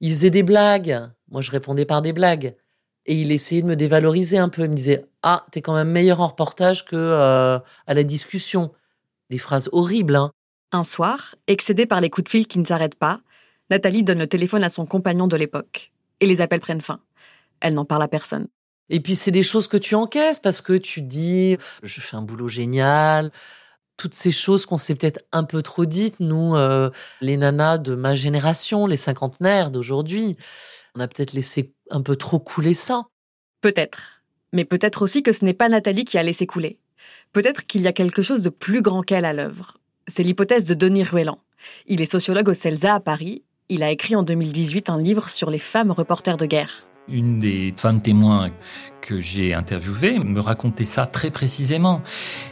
Il 0.00 0.10
faisait 0.10 0.30
des 0.30 0.42
blagues. 0.42 1.08
Moi, 1.30 1.40
je 1.40 1.50
répondais 1.50 1.86
par 1.86 2.02
des 2.02 2.12
blagues 2.12 2.54
et 3.06 3.14
il 3.14 3.32
essayait 3.32 3.62
de 3.62 3.66
me 3.66 3.76
dévaloriser 3.76 4.38
un 4.38 4.48
peu. 4.48 4.64
Il 4.64 4.70
me 4.70 4.76
disait 4.76 5.06
Ah, 5.22 5.46
t'es 5.50 5.62
quand 5.62 5.74
même 5.74 5.90
meilleur 5.90 6.20
en 6.20 6.26
reportage 6.26 6.84
que 6.84 6.96
euh, 6.96 7.58
à 7.86 7.94
la 7.94 8.04
discussion. 8.04 8.72
Des 9.30 9.38
phrases 9.38 9.68
horribles. 9.72 10.16
Hein. 10.16 10.30
Un 10.72 10.84
soir, 10.84 11.34
excédée 11.46 11.86
par 11.86 12.00
les 12.00 12.10
coups 12.10 12.24
de 12.24 12.28
fil 12.28 12.46
qui 12.46 12.58
ne 12.58 12.64
s'arrêtent 12.64 12.94
pas, 12.94 13.20
Nathalie 13.70 14.04
donne 14.04 14.20
le 14.20 14.26
téléphone 14.26 14.62
à 14.62 14.68
son 14.68 14.86
compagnon 14.86 15.26
de 15.26 15.36
l'époque. 15.36 15.92
Et 16.20 16.26
les 16.26 16.40
appels 16.40 16.60
prennent 16.60 16.80
fin. 16.80 17.00
Elle 17.60 17.74
n'en 17.74 17.84
parle 17.84 18.02
à 18.02 18.08
personne. 18.08 18.46
Et 18.88 19.00
puis 19.00 19.16
c'est 19.16 19.32
des 19.32 19.42
choses 19.42 19.66
que 19.66 19.76
tu 19.76 19.94
encaisses 19.94 20.38
parce 20.38 20.60
que 20.60 20.74
tu 20.74 21.02
dis 21.02 21.56
je 21.82 22.00
fais 22.00 22.16
un 22.16 22.22
boulot 22.22 22.48
génial. 22.48 23.32
Toutes 23.96 24.14
ces 24.14 24.32
choses 24.32 24.66
qu'on 24.66 24.76
s'est 24.76 24.94
peut-être 24.94 25.20
un 25.32 25.44
peu 25.44 25.62
trop 25.62 25.86
dites, 25.86 26.20
nous, 26.20 26.54
euh, 26.54 26.90
les 27.20 27.36
nanas 27.36 27.78
de 27.78 27.94
ma 27.94 28.14
génération, 28.14 28.86
les 28.86 28.96
cinquantenaires 28.96 29.70
d'aujourd'hui. 29.70 30.36
On 30.94 31.00
a 31.00 31.08
peut-être 31.08 31.32
laissé 31.32 31.72
un 31.90 32.02
peu 32.02 32.16
trop 32.16 32.38
couler 32.38 32.74
ça. 32.74 33.04
Peut-être. 33.60 34.22
Mais 34.52 34.64
peut-être 34.64 35.02
aussi 35.02 35.22
que 35.22 35.32
ce 35.32 35.44
n'est 35.44 35.54
pas 35.54 35.68
Nathalie 35.68 36.04
qui 36.04 36.18
a 36.18 36.22
laissé 36.22 36.46
couler. 36.46 36.78
Peut-être 37.32 37.66
qu'il 37.66 37.82
y 37.82 37.86
a 37.86 37.92
quelque 37.92 38.22
chose 38.22 38.42
de 38.42 38.50
plus 38.50 38.82
grand 38.82 39.02
qu'elle 39.02 39.24
à 39.24 39.32
l'œuvre. 39.32 39.78
C'est 40.08 40.22
l'hypothèse 40.22 40.64
de 40.64 40.74
Denis 40.74 41.04
Ruellan. 41.04 41.38
Il 41.86 42.00
est 42.00 42.10
sociologue 42.10 42.48
au 42.48 42.54
CELSA 42.54 42.94
à 42.94 43.00
Paris. 43.00 43.42
Il 43.68 43.82
a 43.82 43.90
écrit 43.90 44.14
en 44.14 44.22
2018 44.22 44.90
un 44.90 45.00
livre 45.00 45.28
sur 45.28 45.50
les 45.50 45.58
femmes 45.58 45.90
reporters 45.90 46.36
de 46.36 46.46
guerre. 46.46 46.86
Une 47.08 47.38
des 47.38 47.72
femmes 47.76 48.02
témoins 48.02 48.50
que 49.00 49.20
j'ai 49.20 49.54
interviewées 49.54 50.18
me 50.18 50.40
racontait 50.40 50.84
ça 50.84 51.06
très 51.06 51.30
précisément. 51.30 52.02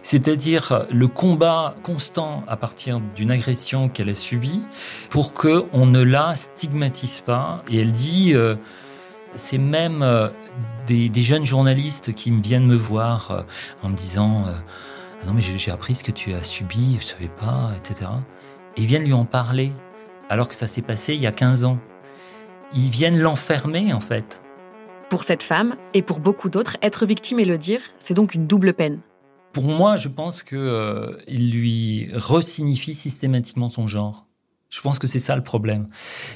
C'est-à-dire 0.03 0.87
le 0.93 1.09
combat 1.09 1.75
constant 1.83 2.45
à 2.47 2.57
partir 2.57 3.01
d'une 3.17 3.33
agression 3.33 3.89
qu'elle 3.89 4.09
a 4.09 4.15
subie 4.15 4.63
pour 5.11 5.35
qu'on 5.35 5.87
ne 5.87 6.03
la 6.03 6.37
stigmatise 6.37 7.23
pas. 7.23 7.65
Et 7.69 7.81
elle 7.81 7.91
dit, 7.91 8.33
euh, 8.35 8.55
c'est 9.35 9.59
même 9.59 10.03
euh, 10.03 10.29
des, 10.87 11.11
jeunes 11.17 11.45
journalistes 11.45 12.15
qui 12.15 12.31
me 12.31 12.41
viennent 12.41 12.67
me 12.67 12.77
voir 12.77 13.31
euh, 13.33 13.43
en 13.83 13.89
me 13.89 13.97
disant 13.97 14.45
ah 14.47 15.27
non 15.27 15.33
mais 15.35 15.41
j'ai 15.41 15.71
appris 15.73 15.97
ce 15.97 16.05
que 16.05 16.13
tu 16.13 16.33
as 16.33 16.45
subi, 16.45 16.99
je 17.01 17.05
savais 17.07 17.31
pas, 17.41 17.73
etc. 17.77 18.11
Et 18.77 18.83
ils 18.83 18.87
viennent 18.87 19.05
lui 19.05 19.13
en 19.13 19.25
parler 19.25 19.73
alors 20.29 20.49
que 20.49 20.55
ça 20.55 20.69
s'est 20.69 20.83
passé 20.83 21.15
il 21.15 21.21
y 21.21 21.27
a 21.27 21.33
15 21.33 21.65
ans. 21.65 21.79
Ils 22.75 22.91
viennent 22.91 23.19
l'enfermer 23.19 23.93
en 23.93 24.01
fait. 24.01 24.44
Pour 25.15 25.23
cette 25.23 25.45
femme, 25.45 25.77
et 25.95 26.03
pour 26.03 26.19
beaucoup 26.19 26.49
d'autres, 26.49 26.77
être 26.83 27.07
victime 27.07 27.39
et 27.39 27.45
le 27.45 27.57
dire, 27.57 27.79
c'est 28.01 28.15
donc 28.15 28.35
une 28.35 28.49
double 28.49 28.75
peine. 28.75 28.99
Pour 29.53 29.63
moi, 29.63 29.97
je 29.97 30.09
pense 30.09 30.43
qu'il 30.43 30.59
euh, 30.59 31.19
lui 31.29 32.09
resignifie 32.15 32.95
systématiquement 32.95 33.69
son 33.69 33.87
genre. 33.87 34.27
Je 34.71 34.81
pense 34.81 34.99
que 34.99 35.07
c'est 35.07 35.21
ça 35.21 35.37
le 35.37 35.43
problème. 35.45 35.87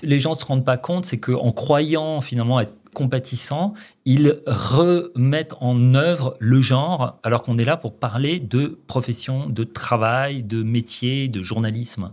Les 0.05 0.21
gens 0.21 0.31
ne 0.31 0.37
se 0.37 0.45
rendent 0.45 0.65
pas 0.65 0.77
compte, 0.77 1.07
c'est 1.07 1.19
qu'en 1.19 1.51
croyant 1.51 2.21
finalement 2.21 2.61
être 2.61 2.77
compatissant, 2.95 3.75
ils 4.05 4.41
remettent 4.47 5.57
en 5.59 5.97
œuvre 5.97 6.37
le 6.39 6.61
genre, 6.61 7.19
alors 7.25 7.43
qu'on 7.43 7.59
est 7.59 7.65
là 7.65 7.77
pour 7.77 7.97
parler 7.97 8.39
de 8.39 8.79
profession, 8.87 9.49
de 9.49 9.65
travail, 9.65 10.45
de 10.45 10.63
métier, 10.63 11.27
de 11.27 11.43
journalisme. 11.43 12.13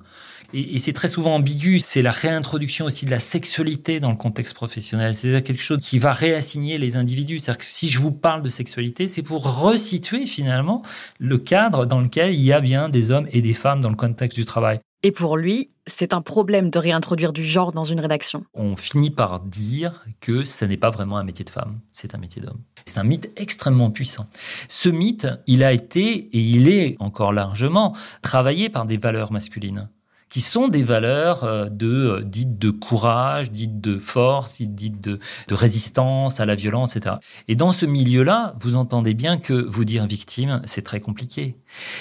Et, 0.57 0.79
c'est 0.79 0.93
très 0.93 1.09
souvent 1.09 1.35
ambigu. 1.35 1.79
C'est 1.79 2.01
la 2.01 2.11
réintroduction 2.11 2.85
aussi 2.85 3.05
de 3.05 3.11
la 3.11 3.19
sexualité 3.19 3.99
dans 3.99 4.09
le 4.09 4.15
contexte 4.15 4.53
professionnel. 4.53 5.13
C'est 5.13 5.41
quelque 5.43 5.61
chose 5.61 5.79
qui 5.81 5.99
va 5.99 6.13
réassigner 6.13 6.77
les 6.77 6.95
individus. 6.95 7.39
C'est-à-dire 7.39 7.59
que 7.59 7.65
si 7.65 7.89
je 7.89 7.99
vous 7.99 8.11
parle 8.11 8.41
de 8.41 8.47
sexualité, 8.47 9.09
c'est 9.09 9.21
pour 9.21 9.61
resituer 9.61 10.25
finalement 10.25 10.81
le 11.19 11.37
cadre 11.37 11.85
dans 11.85 11.99
lequel 11.99 12.33
il 12.33 12.41
y 12.41 12.53
a 12.53 12.61
bien 12.61 12.87
des 12.87 13.11
hommes 13.11 13.27
et 13.31 13.41
des 13.41 13.51
femmes 13.51 13.81
dans 13.81 13.89
le 13.89 13.97
contexte 13.97 14.37
du 14.37 14.45
travail. 14.45 14.79
Et 15.03 15.11
pour 15.11 15.35
lui, 15.35 15.71
c'est 15.85 16.13
un 16.13 16.21
problème 16.21 16.69
de 16.69 16.79
réintroduire 16.79 17.33
du 17.33 17.43
genre 17.43 17.73
dans 17.73 17.83
une 17.83 17.99
rédaction. 17.99 18.45
On 18.53 18.77
finit 18.77 19.11
par 19.11 19.41
dire 19.41 20.05
que 20.21 20.45
ce 20.45 20.63
n'est 20.63 20.77
pas 20.77 20.89
vraiment 20.89 21.17
un 21.17 21.23
métier 21.23 21.45
de 21.45 21.49
femme, 21.49 21.79
c'est 21.91 22.15
un 22.15 22.17
métier 22.17 22.41
d'homme. 22.41 22.61
C'est 22.85 22.97
un 22.97 23.03
mythe 23.03 23.29
extrêmement 23.35 23.91
puissant. 23.91 24.27
Ce 24.69 24.89
mythe, 24.89 25.27
il 25.47 25.63
a 25.63 25.73
été 25.73 26.01
et 26.01 26.39
il 26.39 26.69
est 26.69 26.95
encore 26.99 27.33
largement 27.33 27.95
travaillé 28.21 28.69
par 28.69 28.85
des 28.85 28.97
valeurs 28.97 29.31
masculines 29.31 29.89
qui 30.29 30.41
sont 30.41 30.67
des 30.67 30.83
valeurs 30.83 31.43
euh, 31.43 31.67
euh, 31.83 32.21
dites 32.23 32.57
de 32.57 32.69
courage, 32.69 33.51
dites 33.51 33.79
de 33.79 33.97
force, 33.97 34.61
dites 34.61 35.01
de, 35.01 35.19
de 35.47 35.53
résistance 35.53 36.39
à 36.39 36.45
la 36.45 36.55
violence, 36.55 36.95
etc. 36.95 37.15
Et 37.47 37.55
dans 37.55 37.71
ce 37.71 37.85
milieu-là, 37.85 38.55
vous 38.59 38.75
entendez 38.75 39.13
bien 39.13 39.37
que 39.37 39.53
vous 39.53 39.85
dire 39.85 40.05
victime, 40.07 40.61
c'est 40.65 40.81
très 40.81 40.99
compliqué. 40.99 41.57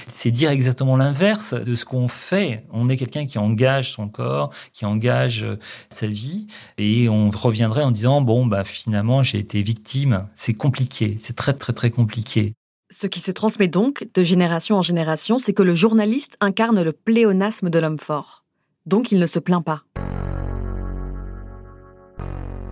C'est 0.08 0.30
dire 0.30 0.50
exactement 0.50 0.96
l'inverse 0.96 1.54
de 1.54 1.74
ce 1.74 1.84
qu'on 1.84 2.08
fait. 2.08 2.64
On 2.72 2.88
est 2.88 2.96
quelqu'un 2.96 3.26
qui 3.26 3.38
engage 3.38 3.92
son 3.92 4.08
corps, 4.08 4.50
qui 4.72 4.84
engage 4.84 5.44
euh, 5.44 5.58
sa 5.90 6.06
vie, 6.06 6.46
et 6.78 7.08
on 7.08 7.30
reviendrait 7.30 7.82
en 7.82 7.90
disant 7.90 8.20
bon 8.20 8.46
bah 8.46 8.64
finalement 8.64 9.22
j'ai 9.22 9.38
été 9.38 9.62
victime. 9.62 10.28
C'est 10.34 10.54
compliqué, 10.54 11.16
c'est 11.18 11.36
très 11.36 11.54
très 11.54 11.72
très 11.72 11.90
compliqué. 11.90 12.54
Ce 12.96 13.08
qui 13.08 13.18
se 13.18 13.32
transmet 13.32 13.66
donc 13.66 14.06
de 14.14 14.22
génération 14.22 14.76
en 14.76 14.82
génération, 14.82 15.40
c'est 15.40 15.52
que 15.52 15.64
le 15.64 15.74
journaliste 15.74 16.36
incarne 16.40 16.80
le 16.80 16.92
pléonasme 16.92 17.68
de 17.68 17.80
l'homme 17.80 17.98
fort. 17.98 18.44
Donc 18.86 19.10
il 19.10 19.18
ne 19.18 19.26
se 19.26 19.40
plaint 19.40 19.64
pas. 19.64 19.82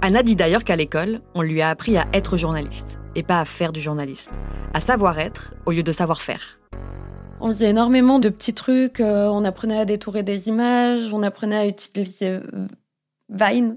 Anna 0.01 0.23
dit 0.23 0.37
d'ailleurs 0.37 0.63
qu'à 0.63 0.77
l'école, 0.77 1.23
on 1.35 1.43
lui 1.43 1.61
a 1.61 1.71
appris 1.71 1.97
à 1.97 2.07
être 2.13 2.37
journaliste, 2.37 3.01
et 3.17 3.25
pas 3.25 3.41
à 3.41 3.45
faire 3.45 3.73
du 3.73 3.81
journalisme, 3.81 4.31
à 4.75 4.81
savoir 4.81 5.19
être 5.19 5.55
au 5.67 5.73
lieu 5.73 5.83
de 5.83 5.91
savoir 5.91 6.23
faire. 6.23 6.61
On 7.41 7.49
faisait 7.49 7.71
énormément 7.71 8.21
de 8.21 8.29
petits 8.29 8.55
trucs, 8.55 9.01
euh, 9.01 9.27
on 9.27 9.45
apprenait 9.45 9.81
à 9.81 9.85
détourer 9.85 10.23
des 10.23 10.47
images, 10.47 11.13
on 11.13 11.25
apprenait 11.25 11.59
à 11.59 11.67
utiliser 11.67 12.29
euh, 12.29 12.69
Vine, 13.29 13.77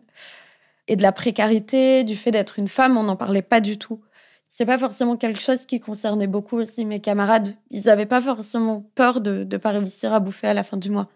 et 0.88 0.96
de 0.96 1.02
la 1.02 1.12
précarité, 1.12 2.04
du 2.04 2.16
fait 2.16 2.30
d'être 2.30 2.60
une 2.60 2.68
femme, 2.68 2.98
on 2.98 3.04
n'en 3.04 3.16
parlait 3.16 3.42
pas 3.42 3.62
du 3.62 3.80
tout 3.80 4.00
c'est 4.48 4.66
pas 4.66 4.78
forcément 4.78 5.18
quelque 5.18 5.40
chose 5.40 5.66
qui 5.66 5.80
concernait 5.80 6.28
beaucoup 6.28 6.58
aussi 6.58 6.86
mes 6.86 7.00
camarades. 7.00 7.56
Ils 7.72 7.90
avaient 7.90 8.06
pas 8.06 8.22
forcément 8.22 8.90
peur 8.96 9.22
de 9.22 9.44
ne 9.50 9.58
pas 9.58 9.72
réussir 9.72 10.14
à 10.14 10.20
bouffer 10.20 10.48
à 10.48 10.54
la 10.54 10.64
fin 10.64 10.78
du 10.78 10.90
mois. 10.90 11.10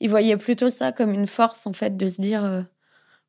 Ils 0.00 0.10
voyaient 0.10 0.36
plutôt 0.36 0.70
ça 0.70 0.92
comme 0.92 1.12
une 1.12 1.26
force, 1.26 1.66
en 1.66 1.72
fait, 1.72 1.96
de 1.96 2.08
se 2.08 2.20
dire 2.20 2.44
euh, 2.44 2.62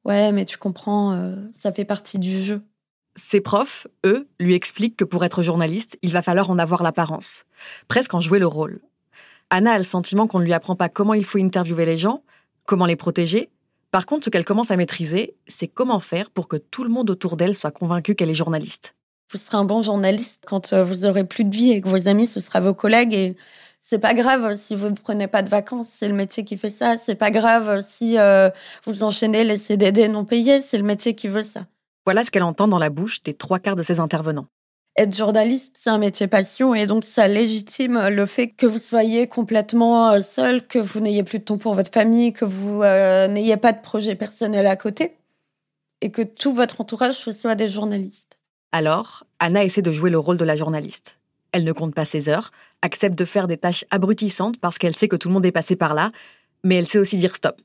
Ouais, 0.06 0.32
mais 0.32 0.46
tu 0.46 0.58
comprends, 0.58 1.14
euh, 1.14 1.36
ça 1.54 1.72
fait 1.72 1.86
partie 1.86 2.20
du 2.20 2.44
jeu. 2.44 2.62
Ses 3.16 3.42
profs, 3.42 3.88
eux, 4.06 4.28
lui 4.40 4.54
expliquent 4.54 4.98
que 4.98 5.04
pour 5.04 5.26
être 5.26 5.42
journaliste, 5.42 5.98
il 6.02 6.12
va 6.12 6.22
falloir 6.22 6.50
en 6.52 6.60
avoir 6.60 6.84
l'apparence, 6.84 7.46
presque 7.88 8.14
en 8.14 8.20
jouer 8.20 8.40
le 8.40 8.48
rôle. 8.48 8.82
Anna 9.50 9.74
a 9.74 9.78
le 9.78 9.84
sentiment 9.84 10.28
qu'on 10.28 10.40
ne 10.40 10.46
lui 10.46 10.54
apprend 10.54 10.76
pas 10.76 10.90
comment 10.90 11.16
il 11.16 11.26
faut 11.26 11.40
interviewer 11.40 11.86
les 11.86 11.98
gens, 11.98 12.24
comment 12.66 12.86
les 12.86 12.96
protéger. 12.96 13.50
Par 13.92 14.06
contre, 14.06 14.26
ce 14.26 14.30
qu'elle 14.30 14.46
commence 14.46 14.70
à 14.70 14.78
maîtriser, 14.78 15.36
c'est 15.48 15.68
comment 15.68 16.00
faire 16.00 16.30
pour 16.30 16.48
que 16.48 16.58
tout 16.58 16.84
le 16.84 16.90
monde 16.90 17.10
autour 17.10 17.36
d'elle 17.36 17.56
soit 17.56 17.72
convaincu 17.72 18.14
qu'elle 18.14 18.30
est 18.30 18.36
journaliste 18.36 18.94
vous 19.32 19.38
serez 19.38 19.58
un 19.58 19.66
bon 19.66 19.82
journaliste 19.82 20.44
quand 20.48 20.74
euh, 20.74 20.84
vous 20.84 21.06
aurez 21.06 21.24
plus 21.24 21.44
de 21.44 21.56
vie 21.56 21.72
et 21.72 21.82
que 21.82 21.88
vos 21.88 22.08
amis 22.08 22.26
ce 22.26 22.40
sera 22.40 22.60
vos 22.60 22.74
collègues 22.74 23.14
et 23.14 23.36
c'est 23.80 24.00
pas 24.00 24.14
grave 24.14 24.56
si 24.58 24.76
vous 24.76 24.90
ne 24.90 24.96
prenez 24.96 25.28
pas 25.28 25.42
de 25.42 25.50
vacances, 25.50 25.88
c'est 25.90 26.08
le 26.08 26.14
métier 26.14 26.44
qui 26.44 26.58
fait 26.58 26.70
ça. 26.70 26.98
C'est 26.98 27.16
pas 27.16 27.32
grave 27.32 27.82
si 27.88 28.18
euh, 28.18 28.50
vous 28.86 29.04
enchaînez 29.04 29.44
les 29.44 29.58
CDD 29.58 30.08
non 30.10 30.26
payés, 30.26 30.62
c'est 30.62 30.78
le 30.78 30.84
métier 30.84 31.14
qui 31.14 31.28
veut 31.28 31.44
ça. 31.44 31.62
Voilà 32.06 32.26
ce 32.26 32.32
qu'elle 32.32 32.44
entend 32.44 32.68
dans 32.68 32.80
la 32.80 32.90
bouche 32.90 33.24
des 33.24 33.34
trois 33.34 33.60
quarts 33.60 33.76
de 33.76 33.84
ses 33.84 34.00
intervenants. 34.00 34.48
Être 34.98 35.16
journaliste, 35.16 35.76
c'est 35.76 35.92
un 35.92 35.98
métier 35.98 36.28
passion 36.28 36.76
et 36.76 36.88
donc 36.88 37.06
ça 37.06 37.28
légitime 37.28 38.10
le 38.10 38.26
fait 38.26 38.48
que 38.48 38.66
vous 38.66 38.80
soyez 38.80 39.28
complètement 39.28 40.10
euh, 40.10 40.20
seul, 40.20 40.66
que 40.66 40.80
vous 40.80 41.00
n'ayez 41.00 41.24
plus 41.24 41.40
de 41.40 41.46
temps 41.46 41.58
pour 41.58 41.74
votre 41.74 41.92
famille, 41.92 42.34
que 42.34 42.46
vous 42.46 42.84
n'ayez 42.84 43.58
pas 43.58 43.74
de 43.74 43.82
projet 43.82 44.16
personnel 44.16 44.68
à 44.68 44.76
côté 44.76 45.16
et 46.02 46.12
que 46.12 46.22
tout 46.22 46.54
votre 46.54 46.82
entourage 46.82 47.14
soit 47.14 47.56
des 47.56 47.70
journalistes. 47.70 48.39
Alors, 48.72 49.24
Anna 49.40 49.64
essaie 49.64 49.82
de 49.82 49.92
jouer 49.92 50.12
le 50.12 50.20
rôle 50.20 50.38
de 50.38 50.46
la 50.46 50.56
journaliste. 50.56 51.18
Elle 51.52 51.64
ne 51.64 51.72
compte 51.72 51.96
pas 51.96 52.06
ses 52.06 52.30
heures, 52.30 52.52
accepte 52.84 53.18
de 53.18 53.26
faire 53.26 53.48
des 53.48 53.58
tâches 53.58 53.86
abrutissantes 53.90 54.60
parce 54.60 54.78
qu'elle 54.78 54.96
sait 54.96 55.08
que 55.08 55.16
tout 55.16 55.28
le 55.28 55.34
monde 55.34 55.46
est 55.46 55.52
passé 55.52 55.76
par 55.76 55.96
là, 55.96 56.12
mais 56.64 56.76
elle 56.76 56.88
sait 56.88 57.00
aussi 57.00 57.18
dire 57.18 57.36
stop. 57.36 57.60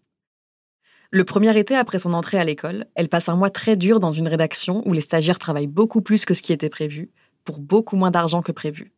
Le 1.10 1.24
premier 1.24 1.56
été 1.58 1.76
après 1.76 1.98
son 1.98 2.14
entrée 2.14 2.38
à 2.38 2.44
l'école, 2.44 2.86
elle 2.94 3.10
passe 3.10 3.28
un 3.28 3.36
mois 3.36 3.50
très 3.50 3.76
dur 3.76 4.00
dans 4.00 4.12
une 4.12 4.26
rédaction 4.26 4.82
où 4.86 4.92
les 4.92 5.02
stagiaires 5.02 5.38
travaillent 5.38 5.66
beaucoup 5.66 6.00
plus 6.00 6.24
que 6.24 6.34
ce 6.34 6.42
qui 6.42 6.52
était 6.52 6.70
prévu, 6.70 7.12
pour 7.44 7.60
beaucoup 7.60 7.96
moins 7.96 8.10
d'argent 8.10 8.40
que 8.40 8.52
prévu. 8.52 8.92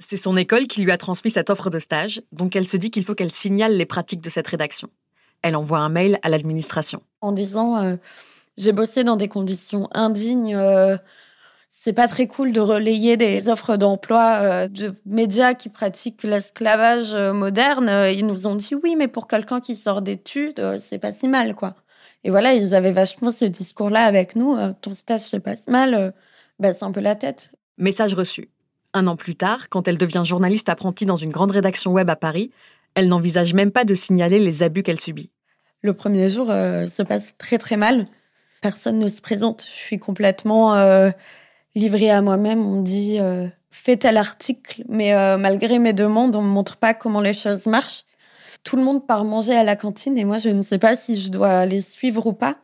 C'est 0.00 0.16
son 0.16 0.36
école 0.36 0.66
qui 0.66 0.82
lui 0.82 0.90
a 0.90 0.96
transmis 0.96 1.30
cette 1.30 1.50
offre 1.50 1.68
de 1.70 1.78
stage, 1.78 2.22
donc 2.32 2.56
elle 2.56 2.66
se 2.66 2.78
dit 2.78 2.90
qu'il 2.90 3.04
faut 3.04 3.14
qu'elle 3.14 3.30
signale 3.30 3.76
les 3.76 3.86
pratiques 3.86 4.22
de 4.22 4.30
cette 4.30 4.48
rédaction. 4.48 4.88
Elle 5.42 5.54
envoie 5.54 5.78
un 5.78 5.90
mail 5.90 6.18
à 6.22 6.30
l'administration. 6.30 7.02
En 7.20 7.32
disant 7.32 7.76
euh, 7.76 7.96
J'ai 8.56 8.72
bossé 8.72 9.04
dans 9.04 9.16
des 9.16 9.28
conditions 9.28 9.88
indignes. 9.92 10.56
Euh, 10.56 10.96
c'est 11.74 11.94
pas 11.94 12.06
très 12.06 12.26
cool 12.26 12.52
de 12.52 12.60
relayer 12.60 13.16
des 13.16 13.48
offres 13.48 13.78
d'emploi 13.78 14.36
euh, 14.40 14.68
de 14.68 14.94
médias 15.06 15.54
qui 15.54 15.70
pratiquent 15.70 16.22
l'esclavage 16.22 17.14
euh, 17.14 17.32
moderne. 17.32 17.88
Euh, 17.88 18.10
ils 18.10 18.26
nous 18.26 18.46
ont 18.46 18.54
dit 18.54 18.74
oui, 18.74 18.94
mais 18.94 19.08
pour 19.08 19.26
quelqu'un 19.26 19.58
qui 19.58 19.74
sort 19.74 20.02
d'études, 20.02 20.78
c'est 20.78 20.98
pas 20.98 21.12
si 21.12 21.28
mal, 21.28 21.54
quoi. 21.54 21.74
Et 22.24 22.30
voilà, 22.30 22.52
ils 22.52 22.74
avaient 22.74 22.92
vachement 22.92 23.30
ce 23.30 23.46
discours-là 23.46 24.04
avec 24.04 24.36
nous. 24.36 24.56
Ton 24.82 24.92
stage 24.92 25.22
se 25.22 25.38
passe 25.38 25.66
mal, 25.66 26.12
c'est 26.62 26.84
un 26.84 26.92
peu 26.92 27.00
la 27.00 27.16
tête. 27.16 27.50
Message 27.78 28.14
reçu. 28.14 28.50
Un 28.92 29.06
an 29.06 29.16
plus 29.16 29.34
tard, 29.34 29.68
quand 29.70 29.88
elle 29.88 29.98
devient 29.98 30.22
journaliste 30.24 30.68
apprentie 30.68 31.06
dans 31.06 31.16
une 31.16 31.32
grande 31.32 31.50
rédaction 31.50 31.92
web 31.92 32.08
à 32.10 32.16
Paris, 32.16 32.52
elle 32.94 33.08
n'envisage 33.08 33.54
même 33.54 33.72
pas 33.72 33.84
de 33.84 33.96
signaler 33.96 34.38
les 34.38 34.62
abus 34.62 34.84
qu'elle 34.84 35.00
subit. 35.00 35.30
Le 35.80 35.94
premier 35.94 36.30
jour 36.30 36.46
se 36.46 37.02
passe 37.02 37.34
très 37.38 37.58
très 37.58 37.76
mal. 37.76 38.06
Personne 38.60 39.00
ne 39.00 39.08
se 39.08 39.20
présente. 39.20 39.66
Je 39.68 39.78
suis 39.78 39.98
complètement 39.98 40.76
livré 41.74 42.10
à 42.10 42.22
moi-même. 42.22 42.64
On 42.64 42.82
dit 42.82 43.18
euh, 43.20 43.48
fais 43.70 43.96
tel 43.96 44.16
article, 44.16 44.84
mais 44.88 45.14
euh, 45.14 45.36
malgré 45.36 45.78
mes 45.78 45.92
demandes, 45.92 46.36
on 46.36 46.42
me 46.42 46.48
montre 46.48 46.76
pas 46.76 46.94
comment 46.94 47.20
les 47.20 47.34
choses 47.34 47.66
marchent. 47.66 48.04
Tout 48.64 48.76
le 48.76 48.82
monde 48.82 49.06
part 49.06 49.24
manger 49.24 49.56
à 49.56 49.64
la 49.64 49.74
cantine 49.74 50.16
et 50.16 50.24
moi 50.24 50.38
je 50.38 50.48
ne 50.48 50.62
sais 50.62 50.78
pas 50.78 50.94
si 50.94 51.20
je 51.20 51.30
dois 51.30 51.66
les 51.66 51.80
suivre 51.80 52.26
ou 52.26 52.32
pas. 52.32 52.56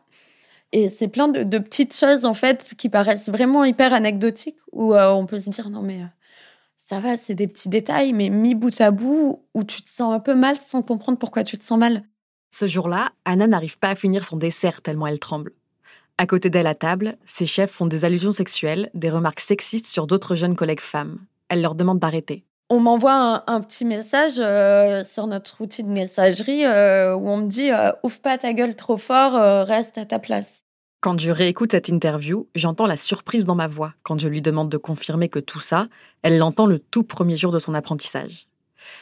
Et 0.71 0.87
c'est 0.87 1.07
plein 1.07 1.27
de, 1.27 1.57
petites 1.57 1.95
choses 1.95 2.25
en 2.25 2.33
fait 2.33 2.75
qui 2.77 2.89
paraissent 2.89 3.27
vraiment 3.27 3.65
hyper 3.65 3.91
anecdotiques 3.91 4.59
où 4.71 4.93
euh, 4.93 5.09
on 5.09 5.25
peut 5.25 5.39
se 5.39 5.49
dire 5.49 5.69
non 5.69 5.81
mais 5.81 5.99
ça 6.77 6.99
va, 6.99 7.17
c'est 7.17 7.35
des 7.35 7.47
petits 7.47 7.69
détails, 7.69 8.13
mais 8.13 8.29
mis 8.29 8.55
bout 8.55 8.81
à 8.81 8.89
bout 8.89 9.45
où 9.53 9.63
tu 9.63 9.83
te 9.83 9.91
sens 9.91 10.11
un 10.11 10.19
peu 10.19 10.33
mal 10.33 10.55
sans 10.59 10.81
comprendre 10.81 11.19
pourquoi 11.19 11.43
tu 11.43 11.57
te 11.57 11.63
sens 11.63 11.77
mal. 11.77 12.03
Ce 12.51 12.65
jour-là, 12.65 13.09
Anna 13.25 13.45
n'arrive 13.45 13.77
pas 13.77 13.89
à 13.89 13.95
finir 13.95 14.25
son 14.25 14.37
dessert 14.37 14.81
tellement 14.81 15.05
elle 15.05 15.19
tremble. 15.19 15.51
À 16.21 16.27
côté 16.27 16.49
d'elle 16.49 16.67
à 16.67 16.75
table, 16.75 17.15
ses 17.25 17.45
chefs 17.45 17.71
font 17.71 17.85
des 17.85 18.03
allusions 18.03 18.33
sexuelles, 18.33 18.89
des 18.93 19.09
remarques 19.09 19.39
sexistes 19.39 19.87
sur 19.87 20.05
d'autres 20.05 20.35
jeunes 20.35 20.57
collègues 20.57 20.81
femmes. 20.81 21.19
Elle 21.47 21.61
leur 21.61 21.75
demande 21.75 21.99
d'arrêter. 21.99 22.43
On 22.69 22.81
m'envoie 22.81 23.45
un, 23.47 23.61
petit 23.61 23.85
message 23.85 24.33
euh, 24.37 25.01
sur 25.05 25.27
notre 25.27 25.61
outil 25.61 25.81
de 25.81 25.87
messagerie 25.87 26.65
euh, 26.65 27.15
où 27.15 27.29
on 27.29 27.37
me 27.37 27.47
dit 27.47 27.71
euh, 27.71 27.93
Ouvre 28.03 28.19
pas 28.19 28.37
ta 28.37 28.51
gueule 28.51 28.75
trop 28.75 28.97
fort, 28.97 29.31
reste 29.65 29.97
à 29.97 30.03
ta 30.03 30.19
place. 30.19 30.65
Quand 30.99 31.17
je 31.17 31.31
réécoute 31.31 31.71
cette 31.71 31.87
interview, 31.87 32.49
j'entends 32.53 32.85
la 32.85 32.97
surprise 32.97 33.45
dans 33.45 33.55
ma 33.55 33.67
voix 33.67 33.93
quand 34.03 34.19
je 34.19 34.27
lui 34.27 34.41
demande 34.41 34.67
de 34.67 34.75
confirmer 34.75 35.29
que 35.29 35.39
tout 35.39 35.61
ça, 35.61 35.87
elle 36.21 36.37
l'entend 36.37 36.65
le 36.65 36.79
tout 36.79 37.03
premier 37.03 37.37
jour 37.37 37.53
de 37.53 37.59
son 37.59 37.73
apprentissage. 37.73 38.49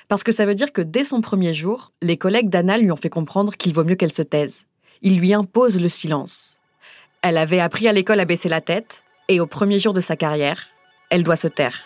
Parce 0.08 0.22
que 0.22 0.32
ça 0.32 0.46
veut 0.46 0.54
dire 0.54 0.72
que 0.72 0.84
dès 0.84 1.04
son 1.04 1.22
premier 1.22 1.56
jour, 1.56 1.94
les 2.04 2.18
collègues 2.18 2.52
d'Anna 2.52 2.78
lui 2.78 2.92
ont 2.92 2.96
fait 2.96 3.10
comprendre 3.10 3.56
qu'il 3.58 3.74
vaut 3.74 3.84
mieux 3.84 3.96
qu'elle 3.96 4.14
se 4.14 4.22
taise. 4.22 4.68
Ils 5.02 5.18
lui 5.18 5.34
imposent 5.34 5.82
le 5.82 5.90
silence. 5.90 6.57
Elle 7.30 7.38
avait 7.38 7.60
appris 7.60 7.90
à 7.90 7.92
l'école 7.92 8.22
à 8.22 8.26
baisser 8.26 8.48
la 8.48 8.62
tête, 8.62 9.04
et 9.28 9.42
au 9.42 9.48
premier 9.48 9.80
jour 9.80 9.94
de 9.94 10.00
sa 10.00 10.16
carrière, 10.16 10.68
elle 11.10 11.26
doit 11.26 11.36
se 11.36 11.50
taire. 11.50 11.84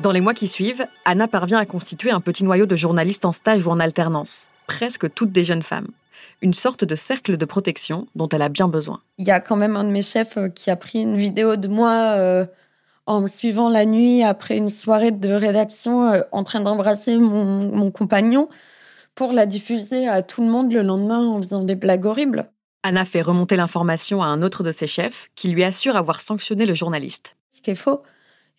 Dans 0.00 0.12
les 0.12 0.20
mois 0.20 0.34
qui 0.34 0.48
suivent, 0.48 0.84
Anna 1.06 1.28
parvient 1.28 1.56
à 1.56 1.64
constituer 1.64 2.10
un 2.10 2.20
petit 2.20 2.44
noyau 2.44 2.66
de 2.66 2.76
journalistes 2.76 3.24
en 3.24 3.32
stage 3.32 3.66
ou 3.66 3.70
en 3.70 3.80
alternance, 3.80 4.48
presque 4.66 5.10
toutes 5.14 5.32
des 5.32 5.44
jeunes 5.44 5.62
femmes. 5.62 5.88
Une 6.42 6.52
sorte 6.52 6.84
de 6.84 6.94
cercle 6.94 7.38
de 7.38 7.44
protection 7.46 8.06
dont 8.14 8.28
elle 8.28 8.42
a 8.42 8.50
bien 8.50 8.68
besoin. 8.68 9.00
Il 9.16 9.26
y 9.26 9.30
a 9.30 9.40
quand 9.40 9.56
même 9.56 9.76
un 9.76 9.84
de 9.84 9.92
mes 9.92 10.02
chefs 10.02 10.36
euh, 10.36 10.48
qui 10.50 10.70
a 10.70 10.76
pris 10.76 11.00
une 11.00 11.16
vidéo 11.16 11.56
de 11.56 11.68
moi 11.68 12.18
euh, 12.18 12.44
en 13.06 13.22
me 13.22 13.28
suivant 13.28 13.70
la 13.70 13.86
nuit 13.86 14.22
après 14.22 14.58
une 14.58 14.68
soirée 14.68 15.10
de 15.10 15.32
rédaction 15.32 16.02
euh, 16.02 16.20
en 16.32 16.44
train 16.44 16.60
d'embrasser 16.60 17.16
mon 17.16 17.90
compagnon 17.90 18.50
pour 19.14 19.32
la 19.32 19.46
diffuser 19.46 20.06
à 20.06 20.20
tout 20.20 20.42
le 20.42 20.50
monde 20.50 20.70
le 20.70 20.82
lendemain 20.82 21.26
en 21.26 21.40
faisant 21.40 21.64
des 21.64 21.76
blagues 21.76 22.04
horribles. 22.04 22.50
Anna 22.84 23.04
fait 23.04 23.22
remonter 23.22 23.54
l'information 23.54 24.22
à 24.22 24.26
un 24.26 24.42
autre 24.42 24.64
de 24.64 24.72
ses 24.72 24.88
chefs 24.88 25.30
qui 25.36 25.48
lui 25.48 25.62
assure 25.62 25.96
avoir 25.96 26.20
sanctionné 26.20 26.66
le 26.66 26.74
journaliste. 26.74 27.36
Ce 27.50 27.62
qui 27.62 27.70
est 27.70 27.76
faux. 27.76 28.02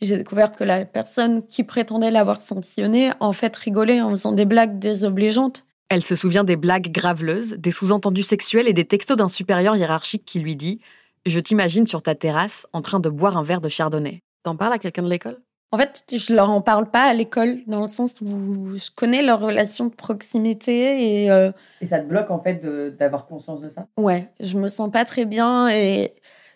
J'ai 0.01 0.17
découvert 0.17 0.53
que 0.53 0.63
la 0.63 0.85
personne 0.85 1.45
qui 1.47 1.63
prétendait 1.63 2.11
l'avoir 2.11 2.39
sanctionné 2.39 3.11
en 3.19 3.33
fait 3.33 3.55
rigolait 3.55 4.01
en 4.01 4.09
faisant 4.11 4.31
des 4.31 4.45
blagues 4.45 4.79
désobligeantes. 4.79 5.65
Elle 5.89 6.03
se 6.03 6.15
souvient 6.15 6.43
des 6.43 6.55
blagues 6.55 6.89
graveleuses, 6.91 7.55
des 7.57 7.71
sous-entendus 7.71 8.23
sexuels 8.23 8.67
et 8.67 8.73
des 8.73 8.85
textos 8.85 9.17
d'un 9.17 9.29
supérieur 9.29 9.75
hiérarchique 9.75 10.23
qui 10.25 10.39
lui 10.39 10.55
dit 10.55 10.79
Je 11.25 11.39
t'imagine 11.39 11.85
sur 11.85 12.01
ta 12.01 12.15
terrasse 12.15 12.65
en 12.71 12.81
train 12.81 12.99
de 12.99 13.09
boire 13.09 13.37
un 13.37 13.43
verre 13.43 13.61
de 13.61 13.69
chardonnay. 13.69 14.21
T'en 14.43 14.55
parles 14.55 14.73
à 14.73 14.79
quelqu'un 14.79 15.03
de 15.03 15.09
l'école? 15.09 15.39
En 15.73 15.77
fait, 15.79 16.03
je 16.15 16.35
leur 16.35 16.51
en 16.51 16.61
parle 16.61 16.87
pas 16.91 17.01
à 17.05 17.15
l'école, 17.15 17.61
dans 17.65 17.81
le 17.81 17.87
sens 17.87 18.21
où 18.21 18.77
je 18.77 18.91
connais 18.95 19.23
leur 19.23 19.39
relation 19.39 19.85
de 19.87 19.89
proximité 19.89 21.23
et. 21.23 21.31
euh, 21.31 21.51
Et 21.81 21.87
ça 21.87 21.99
te 21.99 22.05
bloque 22.05 22.29
en 22.29 22.39
fait 22.39 22.63
d'avoir 22.95 23.25
conscience 23.25 23.59
de 23.59 23.69
ça? 23.69 23.87
Ouais, 23.97 24.27
je 24.39 24.55
me 24.55 24.67
sens 24.69 24.91
pas 24.91 25.03
très 25.03 25.25
bien 25.25 25.69
et, 25.69 26.13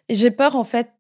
et 0.08 0.16
j'ai 0.16 0.30
peur 0.30 0.56
en 0.56 0.64
fait. 0.64 0.92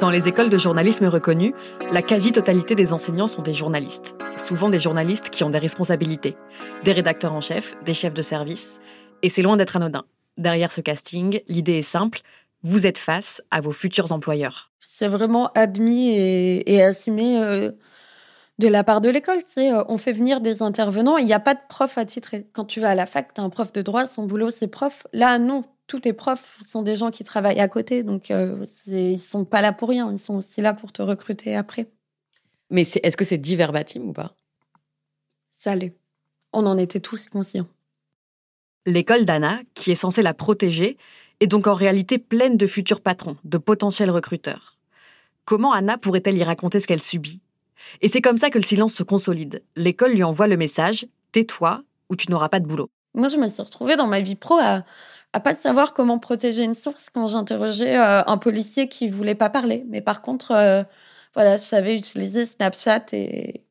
Dans 0.00 0.10
les 0.10 0.26
écoles 0.26 0.50
de 0.50 0.58
journalisme 0.58 1.06
reconnues, 1.06 1.54
la 1.92 2.02
quasi-totalité 2.02 2.74
des 2.74 2.92
enseignants 2.92 3.26
sont 3.26 3.42
des 3.42 3.52
journalistes. 3.52 4.14
Souvent 4.36 4.68
des 4.68 4.78
journalistes 4.78 5.30
qui 5.30 5.44
ont 5.44 5.50
des 5.50 5.58
responsabilités. 5.58 6.36
Des 6.84 6.92
rédacteurs 6.92 7.32
en 7.32 7.40
chef, 7.40 7.76
des 7.84 7.94
chefs 7.94 8.14
de 8.14 8.22
service. 8.22 8.80
Et 9.22 9.28
c'est 9.28 9.42
loin 9.42 9.56
d'être 9.56 9.76
anodin. 9.76 10.04
Derrière 10.38 10.72
ce 10.72 10.80
casting, 10.80 11.40
l'idée 11.48 11.78
est 11.78 11.82
simple. 11.82 12.20
Vous 12.62 12.86
êtes 12.86 12.98
face 12.98 13.42
à 13.50 13.60
vos 13.60 13.72
futurs 13.72 14.12
employeurs. 14.12 14.70
C'est 14.78 15.08
vraiment 15.08 15.50
admis 15.54 16.10
et, 16.16 16.82
assumé 16.82 17.38
euh, 17.38 17.70
de 18.58 18.68
la 18.68 18.84
part 18.84 19.00
de 19.00 19.10
l'école. 19.10 19.38
Euh, 19.58 19.84
on 19.88 19.98
fait 19.98 20.12
venir 20.12 20.40
des 20.40 20.62
intervenants. 20.62 21.18
Il 21.18 21.26
n'y 21.26 21.32
a 21.32 21.40
pas 21.40 21.54
de 21.54 21.60
prof 21.68 21.98
attitré. 21.98 22.48
Quand 22.52 22.64
tu 22.64 22.80
vas 22.80 22.90
à 22.90 22.94
la 22.94 23.06
fac, 23.06 23.34
tu 23.34 23.40
as 23.40 23.44
un 23.44 23.50
prof 23.50 23.72
de 23.72 23.82
droit, 23.82 24.06
son 24.06 24.24
boulot 24.24 24.50
c'est 24.50 24.68
prof. 24.68 25.06
Là, 25.12 25.38
non. 25.38 25.64
Tous 25.92 26.00
tes 26.00 26.14
profs 26.14 26.58
sont 26.66 26.82
des 26.82 26.96
gens 26.96 27.10
qui 27.10 27.22
travaillent 27.22 27.60
à 27.60 27.68
côté, 27.68 28.02
donc 28.02 28.30
euh, 28.30 28.64
ils 28.86 29.18
sont 29.18 29.44
pas 29.44 29.60
là 29.60 29.74
pour 29.74 29.90
rien. 29.90 30.10
Ils 30.10 30.18
sont 30.18 30.36
aussi 30.36 30.62
là 30.62 30.72
pour 30.72 30.90
te 30.90 31.02
recruter 31.02 31.54
après. 31.54 31.90
Mais 32.70 32.80
est-ce 32.80 33.14
que 33.14 33.26
c'est 33.26 33.36
dit 33.36 33.56
verbatim 33.56 34.00
ou 34.00 34.14
pas? 34.14 34.34
Ça 35.50 35.76
l'est. 35.76 35.94
On 36.54 36.64
en 36.64 36.78
était 36.78 37.00
tous 37.00 37.28
conscients. 37.28 37.66
L'école 38.86 39.26
d'Anna, 39.26 39.60
qui 39.74 39.90
est 39.90 39.94
censée 39.94 40.22
la 40.22 40.32
protéger, 40.32 40.96
est 41.40 41.46
donc 41.46 41.66
en 41.66 41.74
réalité 41.74 42.16
pleine 42.16 42.56
de 42.56 42.66
futurs 42.66 43.02
patrons, 43.02 43.36
de 43.44 43.58
potentiels 43.58 44.10
recruteurs. 44.10 44.78
Comment 45.44 45.74
Anna 45.74 45.98
pourrait-elle 45.98 46.38
y 46.38 46.42
raconter 46.42 46.80
ce 46.80 46.86
qu'elle 46.86 47.02
subit? 47.02 47.42
Et 48.00 48.08
c'est 48.08 48.22
comme 48.22 48.38
ça 48.38 48.48
que 48.48 48.58
le 48.58 48.64
silence 48.64 48.94
se 48.94 49.02
consolide. 49.02 49.62
L'école 49.76 50.12
lui 50.12 50.22
envoie 50.22 50.46
le 50.46 50.56
message 50.56 51.06
Tais-toi 51.32 51.82
ou 52.08 52.16
tu 52.16 52.30
n'auras 52.30 52.48
pas 52.48 52.60
de 52.60 52.66
boulot. 52.66 52.88
Moi, 53.14 53.28
je 53.28 53.36
me 53.36 53.46
suis 53.46 53.60
retrouvée 53.60 53.96
dans 53.96 54.06
ma 54.06 54.20
vie 54.20 54.36
pro 54.36 54.56
à, 54.58 54.84
à 55.32 55.40
pas 55.40 55.54
savoir 55.54 55.94
comment 55.94 56.18
protéger 56.18 56.62
une 56.62 56.74
source 56.74 57.08
quand 57.10 57.26
j'interrogeais 57.26 57.96
euh, 57.96 58.22
un 58.26 58.36
policier 58.38 58.88
qui 58.88 59.08
voulait 59.08 59.34
pas 59.34 59.50
parler. 59.50 59.84
Mais 59.88 60.00
par 60.00 60.22
contre, 60.22 60.52
euh, 60.52 60.82
voilà, 61.34 61.56
je 61.56 61.62
savais 61.62 61.96
utiliser 61.96 62.44
Snapchat 62.44 63.06
et, 63.12 63.62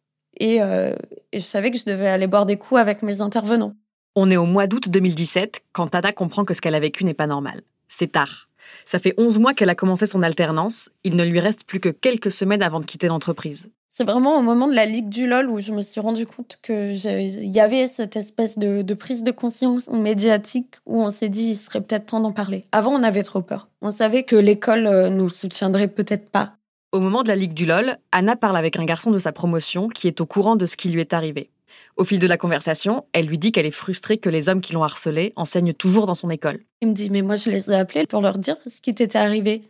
euh, 0.42 0.96
et 1.32 1.40
je 1.40 1.44
savais 1.44 1.72
que 1.72 1.78
je 1.78 1.86
devais 1.86 2.08
aller 2.08 2.28
boire 2.28 2.46
des 2.46 2.58
coups 2.58 2.82
avec 2.82 3.04
mes 3.04 3.22
intervenants. 3.22 3.76
On 4.16 4.30
est 4.30 4.38
au 4.38 4.46
mois 4.46 4.68
d'août 4.68 4.90
2017 4.90 5.62
quand 5.72 5.94
Anna 5.96 6.12
comprend 6.12 6.44
que 6.44 6.54
ce 6.54 6.62
qu'elle 6.62 6.76
a 6.76 6.80
vécu 6.80 7.06
n'est 7.06 7.14
pas 7.14 7.28
normal. 7.28 7.62
C'est 7.88 8.12
tard. 8.12 8.48
Ça 8.86 9.00
fait 9.00 9.14
11 9.18 9.38
mois 9.38 9.54
qu'elle 9.54 9.70
a 9.70 9.76
commencé 9.76 10.08
son 10.08 10.24
alternance. 10.24 10.90
Il 11.04 11.16
ne 11.16 11.24
lui 11.24 11.40
reste 11.40 11.66
plus 11.66 11.80
que 11.80 11.90
quelques 11.90 12.32
semaines 12.32 12.64
avant 12.64 12.80
de 12.80 12.86
quitter 12.86 13.08
l'entreprise. 13.08 13.70
C'est 13.94 14.06
vraiment 14.06 14.40
au 14.40 14.42
moment 14.42 14.70
de 14.70 14.74
la 14.74 14.86
Ligue 14.86 15.10
du 15.10 15.28
LOL 15.28 15.50
où 15.50 15.60
je 15.60 15.74
me 15.74 15.82
suis 15.84 16.00
rendu 16.00 16.26
compte 16.26 16.60
que 16.62 16.92
j'ai- 16.94 17.26
il 17.26 17.50
y 17.52 17.60
avait 17.60 17.88
cette 17.88 18.16
espèce 18.16 18.58
de, 18.58 18.84
de 18.84 18.94
prise 18.94 19.22
de 19.22 19.32
conscience 19.32 19.90
médiatique 19.90 20.76
où 20.86 21.02
on 21.04 21.12
s'est 21.12 21.28
dit 21.28 21.50
il 21.50 21.56
serait 21.58 21.82
peut-être 21.82 22.06
temps 22.06 22.22
d'en 22.22 22.32
parler. 22.32 22.68
Avant, 22.72 22.92
on 22.94 23.04
avait 23.04 23.22
trop 23.24 23.42
peur. 23.42 23.68
On 23.82 23.92
savait 23.92 24.24
que 24.24 24.38
l'école 24.38 24.88
euh, 24.88 25.10
nous 25.10 25.28
soutiendrait 25.28 25.90
peut-être 25.90 26.30
pas. 26.30 26.54
Au 26.94 27.02
moment 27.02 27.22
de 27.24 27.28
la 27.28 27.36
Ligue 27.36 27.54
du 27.54 27.66
LOL, 27.66 27.98
Anna 28.14 28.38
parle 28.38 28.56
avec 28.56 28.80
un 28.80 28.86
garçon 28.86 29.12
de 29.12 29.20
sa 29.20 29.34
promotion 29.34 29.90
qui 29.90 30.08
est 30.08 30.22
au 30.22 30.26
courant 30.26 30.56
de 30.56 30.66
ce 30.68 30.78
qui 30.78 30.88
lui 30.88 31.02
est 31.02 31.12
arrivé. 31.14 31.52
Au 31.98 32.06
fil 32.06 32.20
de 32.20 32.28
la 32.28 32.38
conversation, 32.38 33.04
elle 33.12 33.26
lui 33.26 33.38
dit 33.38 33.52
qu'elle 33.52 33.66
est 33.66 33.72
frustrée 33.72 34.18
que 34.20 34.30
les 34.30 34.48
hommes 34.48 34.62
qui 34.62 34.72
l'ont 34.72 34.84
harcelée 34.84 35.34
enseignent 35.36 35.74
toujours 35.74 36.06
dans 36.06 36.14
son 36.14 36.30
école. 36.30 36.62
Il 36.82 36.88
me 36.88 36.94
dit, 36.94 37.10
mais 37.10 37.22
moi, 37.24 37.36
je 37.36 37.50
les 37.50 37.72
ai 37.72 37.76
appelés 37.76 38.08
pour 38.08 38.22
leur 38.22 38.38
dire 38.38 38.56
ce 38.66 38.80
qui 38.82 38.96
t'était 38.96 39.18
arrivé. 39.18 39.64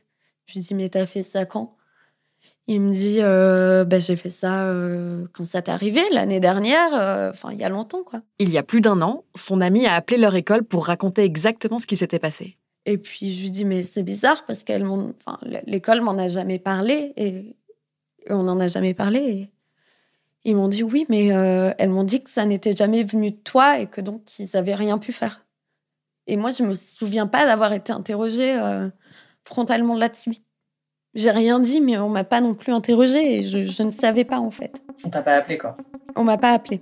Je 0.45 0.53
lui 0.53 0.61
dis, 0.61 0.75
mais 0.75 0.89
t'as 0.89 1.07
fait 1.07 1.23
ça 1.23 1.45
quand? 1.45 1.75
Il 2.73 2.79
me 2.79 2.93
dit, 2.93 3.17
euh, 3.19 3.83
ben, 3.83 3.99
j'ai 3.99 4.15
fait 4.15 4.29
ça 4.29 4.63
euh, 4.63 5.25
quand 5.33 5.45
ça 5.45 5.61
t'est 5.61 5.73
arrivé, 5.73 5.99
l'année 6.13 6.39
dernière, 6.39 6.93
euh, 6.93 7.29
enfin, 7.29 7.49
il 7.51 7.57
y 7.57 7.65
a 7.65 7.69
longtemps, 7.69 8.01
quoi. 8.01 8.21
Il 8.39 8.49
y 8.49 8.57
a 8.57 8.63
plus 8.63 8.79
d'un 8.79 9.01
an, 9.01 9.25
son 9.35 9.59
ami 9.59 9.87
a 9.87 9.93
appelé 9.93 10.17
leur 10.17 10.33
école 10.35 10.63
pour 10.63 10.85
raconter 10.85 11.25
exactement 11.25 11.79
ce 11.79 11.85
qui 11.85 11.97
s'était 11.97 12.17
passé. 12.17 12.55
Et 12.85 12.97
puis, 12.97 13.33
je 13.33 13.41
lui 13.41 13.51
dis, 13.51 13.65
mais 13.65 13.83
c'est 13.83 14.03
bizarre 14.03 14.45
parce 14.45 14.63
qu'elle 14.63 14.87
l'école 15.67 15.99
m'en 15.99 16.17
a 16.17 16.29
jamais 16.29 16.59
parlé 16.59 17.11
et, 17.17 17.57
et 18.25 18.31
on 18.31 18.43
n'en 18.43 18.57
a 18.61 18.69
jamais 18.69 18.93
parlé. 18.93 19.19
Et 19.19 19.49
ils 20.45 20.55
m'ont 20.55 20.69
dit, 20.69 20.83
oui, 20.83 21.05
mais 21.09 21.33
euh, 21.33 21.73
elles 21.77 21.89
m'ont 21.89 22.05
dit 22.05 22.23
que 22.23 22.29
ça 22.29 22.45
n'était 22.45 22.71
jamais 22.71 23.03
venu 23.03 23.31
de 23.31 23.35
toi 23.43 23.79
et 23.81 23.87
que 23.87 23.99
donc 23.99 24.39
ils 24.39 24.55
avaient 24.55 24.75
rien 24.75 24.97
pu 24.97 25.11
faire. 25.11 25.45
Et 26.25 26.37
moi, 26.37 26.53
je 26.53 26.63
me 26.63 26.75
souviens 26.75 27.27
pas 27.27 27.45
d'avoir 27.45 27.73
été 27.73 27.91
interrogée 27.91 28.57
frontalement 29.43 29.97
là-dessus. 29.97 30.37
J'ai 31.13 31.31
rien 31.31 31.59
dit, 31.59 31.81
mais 31.81 31.97
on 31.97 32.07
m'a 32.07 32.23
pas 32.23 32.39
non 32.39 32.53
plus 32.53 32.71
interrogée 32.71 33.39
et 33.39 33.43
je, 33.43 33.65
je 33.65 33.83
ne 33.83 33.91
savais 33.91 34.23
pas 34.23 34.39
en 34.39 34.49
fait. 34.49 34.81
On 35.03 35.09
t'a 35.09 35.21
pas 35.21 35.35
appelé 35.35 35.57
quoi 35.57 35.75
On 36.15 36.23
m'a 36.23 36.37
pas 36.37 36.51
appelé. 36.53 36.81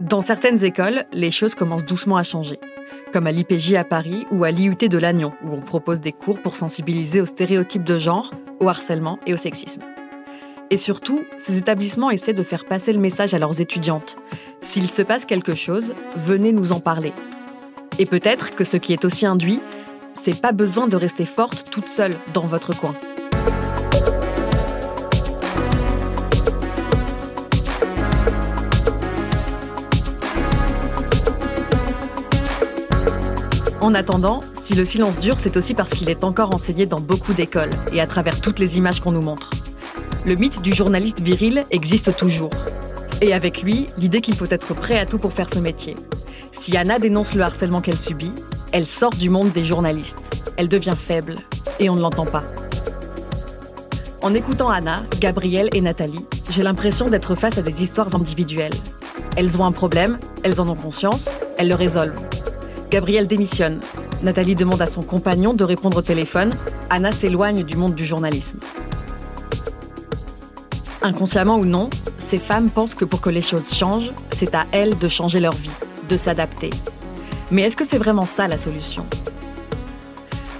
Dans 0.00 0.20
certaines 0.20 0.62
écoles, 0.64 1.06
les 1.12 1.30
choses 1.30 1.54
commencent 1.54 1.86
doucement 1.86 2.18
à 2.18 2.22
changer, 2.22 2.58
comme 3.14 3.26
à 3.26 3.32
l'IPJ 3.32 3.72
à 3.72 3.84
Paris 3.84 4.26
ou 4.30 4.44
à 4.44 4.50
l'IUT 4.50 4.76
de 4.76 4.98
Lannion, 4.98 5.32
où 5.42 5.54
on 5.54 5.60
propose 5.60 6.02
des 6.02 6.12
cours 6.12 6.42
pour 6.42 6.56
sensibiliser 6.56 7.22
aux 7.22 7.26
stéréotypes 7.26 7.84
de 7.84 7.96
genre, 7.96 8.32
au 8.60 8.68
harcèlement 8.68 9.18
et 9.26 9.32
au 9.32 9.38
sexisme. 9.38 9.82
Et 10.68 10.76
surtout, 10.76 11.24
ces 11.38 11.56
établissements 11.56 12.10
essaient 12.10 12.34
de 12.34 12.42
faire 12.42 12.66
passer 12.66 12.92
le 12.92 12.98
message 12.98 13.32
à 13.32 13.38
leurs 13.38 13.62
étudiantes. 13.62 14.16
S'il 14.60 14.90
se 14.90 15.00
passe 15.00 15.24
quelque 15.24 15.54
chose, 15.54 15.94
venez 16.16 16.52
nous 16.52 16.72
en 16.72 16.80
parler. 16.80 17.14
Et 17.98 18.06
peut-être 18.06 18.54
que 18.56 18.64
ce 18.64 18.76
qui 18.76 18.92
est 18.92 19.04
aussi 19.04 19.24
induit, 19.24 19.60
c'est 20.14 20.40
pas 20.40 20.52
besoin 20.52 20.88
de 20.88 20.96
rester 20.96 21.26
forte 21.26 21.70
toute 21.70 21.88
seule 21.88 22.16
dans 22.32 22.46
votre 22.46 22.76
coin. 22.76 22.94
En 33.80 33.94
attendant, 33.94 34.40
si 34.56 34.74
le 34.74 34.86
silence 34.86 35.20
dure, 35.20 35.38
c'est 35.38 35.56
aussi 35.58 35.74
parce 35.74 35.90
qu'il 35.90 36.08
est 36.08 36.24
encore 36.24 36.54
enseigné 36.54 36.86
dans 36.86 37.00
beaucoup 37.00 37.34
d'écoles 37.34 37.70
et 37.92 38.00
à 38.00 38.06
travers 38.06 38.40
toutes 38.40 38.58
les 38.58 38.78
images 38.78 39.00
qu'on 39.00 39.12
nous 39.12 39.20
montre. 39.20 39.50
Le 40.26 40.34
mythe 40.36 40.62
du 40.62 40.72
journaliste 40.72 41.20
viril 41.20 41.66
existe 41.70 42.16
toujours. 42.16 42.50
Et 43.20 43.34
avec 43.34 43.62
lui, 43.62 43.86
l'idée 43.98 44.22
qu'il 44.22 44.34
faut 44.34 44.46
être 44.48 44.74
prêt 44.74 44.98
à 44.98 45.04
tout 45.04 45.18
pour 45.18 45.34
faire 45.34 45.50
ce 45.50 45.58
métier. 45.58 45.96
Si 46.54 46.76
Anna 46.76 46.98
dénonce 46.98 47.34
le 47.34 47.42
harcèlement 47.42 47.80
qu'elle 47.80 47.98
subit, 47.98 48.32
elle 48.72 48.86
sort 48.86 49.10
du 49.10 49.28
monde 49.28 49.52
des 49.52 49.64
journalistes. 49.64 50.42
Elle 50.56 50.68
devient 50.68 50.94
faible 50.96 51.36
et 51.80 51.90
on 51.90 51.96
ne 51.96 52.00
l'entend 52.00 52.24
pas. 52.24 52.44
En 54.22 54.32
écoutant 54.32 54.68
Anna, 54.68 55.02
Gabrielle 55.20 55.68
et 55.74 55.80
Nathalie, 55.80 56.24
j'ai 56.48 56.62
l'impression 56.62 57.10
d'être 57.10 57.34
face 57.34 57.58
à 57.58 57.62
des 57.62 57.82
histoires 57.82 58.14
individuelles. 58.14 58.72
Elles 59.36 59.60
ont 59.60 59.64
un 59.66 59.72
problème, 59.72 60.18
elles 60.44 60.60
en 60.60 60.68
ont 60.68 60.76
conscience, 60.76 61.28
elles 61.58 61.68
le 61.68 61.74
résolvent. 61.74 62.22
Gabrielle 62.88 63.26
démissionne. 63.26 63.80
Nathalie 64.22 64.54
demande 64.54 64.80
à 64.80 64.86
son 64.86 65.02
compagnon 65.02 65.52
de 65.52 65.64
répondre 65.64 65.98
au 65.98 66.02
téléphone. 66.02 66.54
Anna 66.88 67.12
s'éloigne 67.12 67.64
du 67.64 67.76
monde 67.76 67.94
du 67.94 68.06
journalisme. 68.06 68.60
Inconsciemment 71.02 71.56
ou 71.56 71.66
non, 71.66 71.90
ces 72.18 72.38
femmes 72.38 72.70
pensent 72.70 72.94
que 72.94 73.04
pour 73.04 73.20
que 73.20 73.28
les 73.28 73.42
choses 73.42 73.74
changent, 73.74 74.12
c'est 74.32 74.54
à 74.54 74.64
elles 74.72 74.96
de 74.96 75.08
changer 75.08 75.40
leur 75.40 75.52
vie, 75.52 75.68
de 76.08 76.16
s'adapter. 76.16 76.70
Mais 77.50 77.62
est-ce 77.62 77.76
que 77.76 77.84
c'est 77.84 77.98
vraiment 77.98 78.26
ça 78.26 78.48
la 78.48 78.58
solution? 78.58 79.06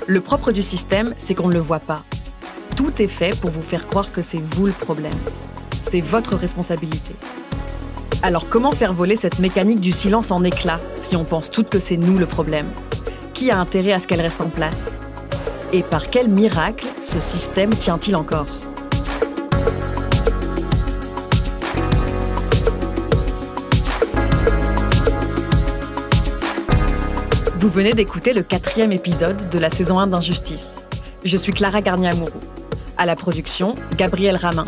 Le 0.07 0.21
propre 0.21 0.53
du 0.53 0.63
système, 0.63 1.15
c'est 1.19 1.35
qu'on 1.35 1.49
ne 1.49 1.55
le 1.55 1.61
voit 1.61 1.79
pas. 1.79 2.03
Tout 2.77 3.01
est 3.01 3.09
fait 3.09 3.39
pour 3.41 3.51
vous 3.51 3.63
faire 3.63 3.87
croire 3.87 4.13
que 4.13 4.23
c'est 4.23 4.43
vous 4.43 4.67
le 4.67 4.73
problème. 4.73 5.13
C'est 5.83 6.01
votre 6.01 6.37
responsabilité. 6.37 7.15
Alors 8.23 8.49
comment 8.49 8.73
faire 8.73 8.95
voler 8.95 9.17
cette 9.17 9.39
mécanique 9.39 9.81
du 9.81 9.93
silence 9.93 10.31
en 10.31 10.45
éclats 10.45 10.81
si 10.97 11.17
on 11.17 11.25
pense 11.25 11.51
toutes 11.51 11.69
que 11.69 11.79
c'est 11.79 11.97
nous 11.97 12.19
le 12.19 12.27
problème? 12.27 12.67
Qui 13.33 13.51
a 13.51 13.59
intérêt 13.59 13.93
à 13.93 13.99
ce 13.99 14.07
qu'elle 14.07 14.21
reste 14.21 14.41
en 14.41 14.49
place? 14.49 14.99
Et 15.73 15.83
par 15.83 16.11
quel 16.11 16.29
miracle 16.29 16.87
ce 17.01 17.21
système 17.21 17.75
tient-il 17.75 18.17
encore? 18.17 18.47
Vous 27.65 27.71
venez 27.71 27.95
d'écouter 27.95 28.35
le 28.35 28.43
quatrième 28.43 28.93
épisode 28.93 29.49
de 29.49 29.59
la 29.59 29.71
saison 29.71 29.99
1 29.99 30.09
d'Injustice. 30.09 30.83
Je 31.25 31.37
suis 31.39 31.55
Clara 31.55 31.81
Garnier-Amouroux. 31.81 32.43
À 32.99 33.07
la 33.07 33.17
production, 33.17 33.75
Gabriel 33.97 34.37
Ramin. 34.37 34.67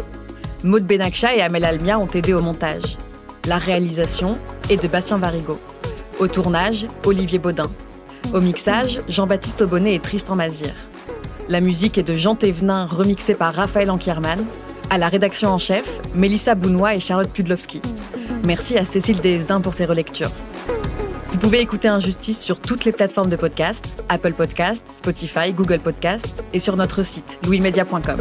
Maud 0.64 0.86
Benakcha 0.86 1.36
et 1.36 1.42
Amel 1.42 1.66
Almia 1.66 1.98
ont 1.98 2.08
aidé 2.08 2.32
au 2.32 2.40
montage. 2.40 2.96
La 3.44 3.58
réalisation 3.58 4.38
est 4.70 4.82
de 4.82 4.88
Bastien 4.88 5.18
Varigo. 5.18 5.60
Au 6.18 6.26
tournage, 6.26 6.86
Olivier 7.04 7.38
Baudin. 7.38 7.68
Au 8.32 8.40
mixage, 8.40 9.00
Jean-Baptiste 9.10 9.60
Aubonnet 9.60 9.94
et 9.94 10.00
Tristan 10.00 10.34
Mazir. 10.34 10.72
La 11.50 11.60
musique 11.60 11.98
est 11.98 12.02
de 12.02 12.16
Jean 12.16 12.34
Thévenin, 12.34 12.86
remixée 12.86 13.34
par 13.34 13.52
Raphaël 13.52 13.90
Ankierman. 13.90 14.42
À 14.88 14.96
la 14.96 15.10
rédaction 15.10 15.50
en 15.50 15.58
chef, 15.58 16.00
Mélissa 16.14 16.54
Bounois 16.54 16.94
et 16.94 17.00
Charlotte 17.00 17.30
Pudlowski. 17.30 17.82
Merci 18.46 18.78
à 18.78 18.86
Cécile 18.86 19.20
Desdin 19.20 19.60
pour 19.60 19.74
ses 19.74 19.84
relectures. 19.84 20.32
Vous 21.28 21.38
pouvez 21.38 21.60
écouter 21.60 21.88
Injustice 21.88 22.40
sur 22.40 22.60
toutes 22.60 22.84
les 22.84 22.92
plateformes 22.92 23.28
de 23.28 23.36
podcast, 23.36 24.02
Apple 24.08 24.32
Podcast, 24.32 24.88
Spotify, 24.88 25.52
Google 25.52 25.80
Podcast 25.80 26.42
et 26.52 26.60
sur 26.60 26.76
notre 26.76 27.02
site 27.02 27.38
louismedia.com. 27.44 28.20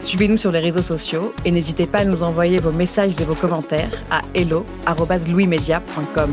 Suivez-nous 0.00 0.38
sur 0.38 0.52
les 0.52 0.60
réseaux 0.60 0.82
sociaux 0.82 1.34
et 1.44 1.50
n'hésitez 1.50 1.86
pas 1.86 1.98
à 1.98 2.04
nous 2.04 2.22
envoyer 2.22 2.58
vos 2.58 2.72
messages 2.72 3.20
et 3.20 3.24
vos 3.24 3.34
commentaires 3.34 3.90
à 4.10 4.22
hello@louismedia.com. 4.34 6.32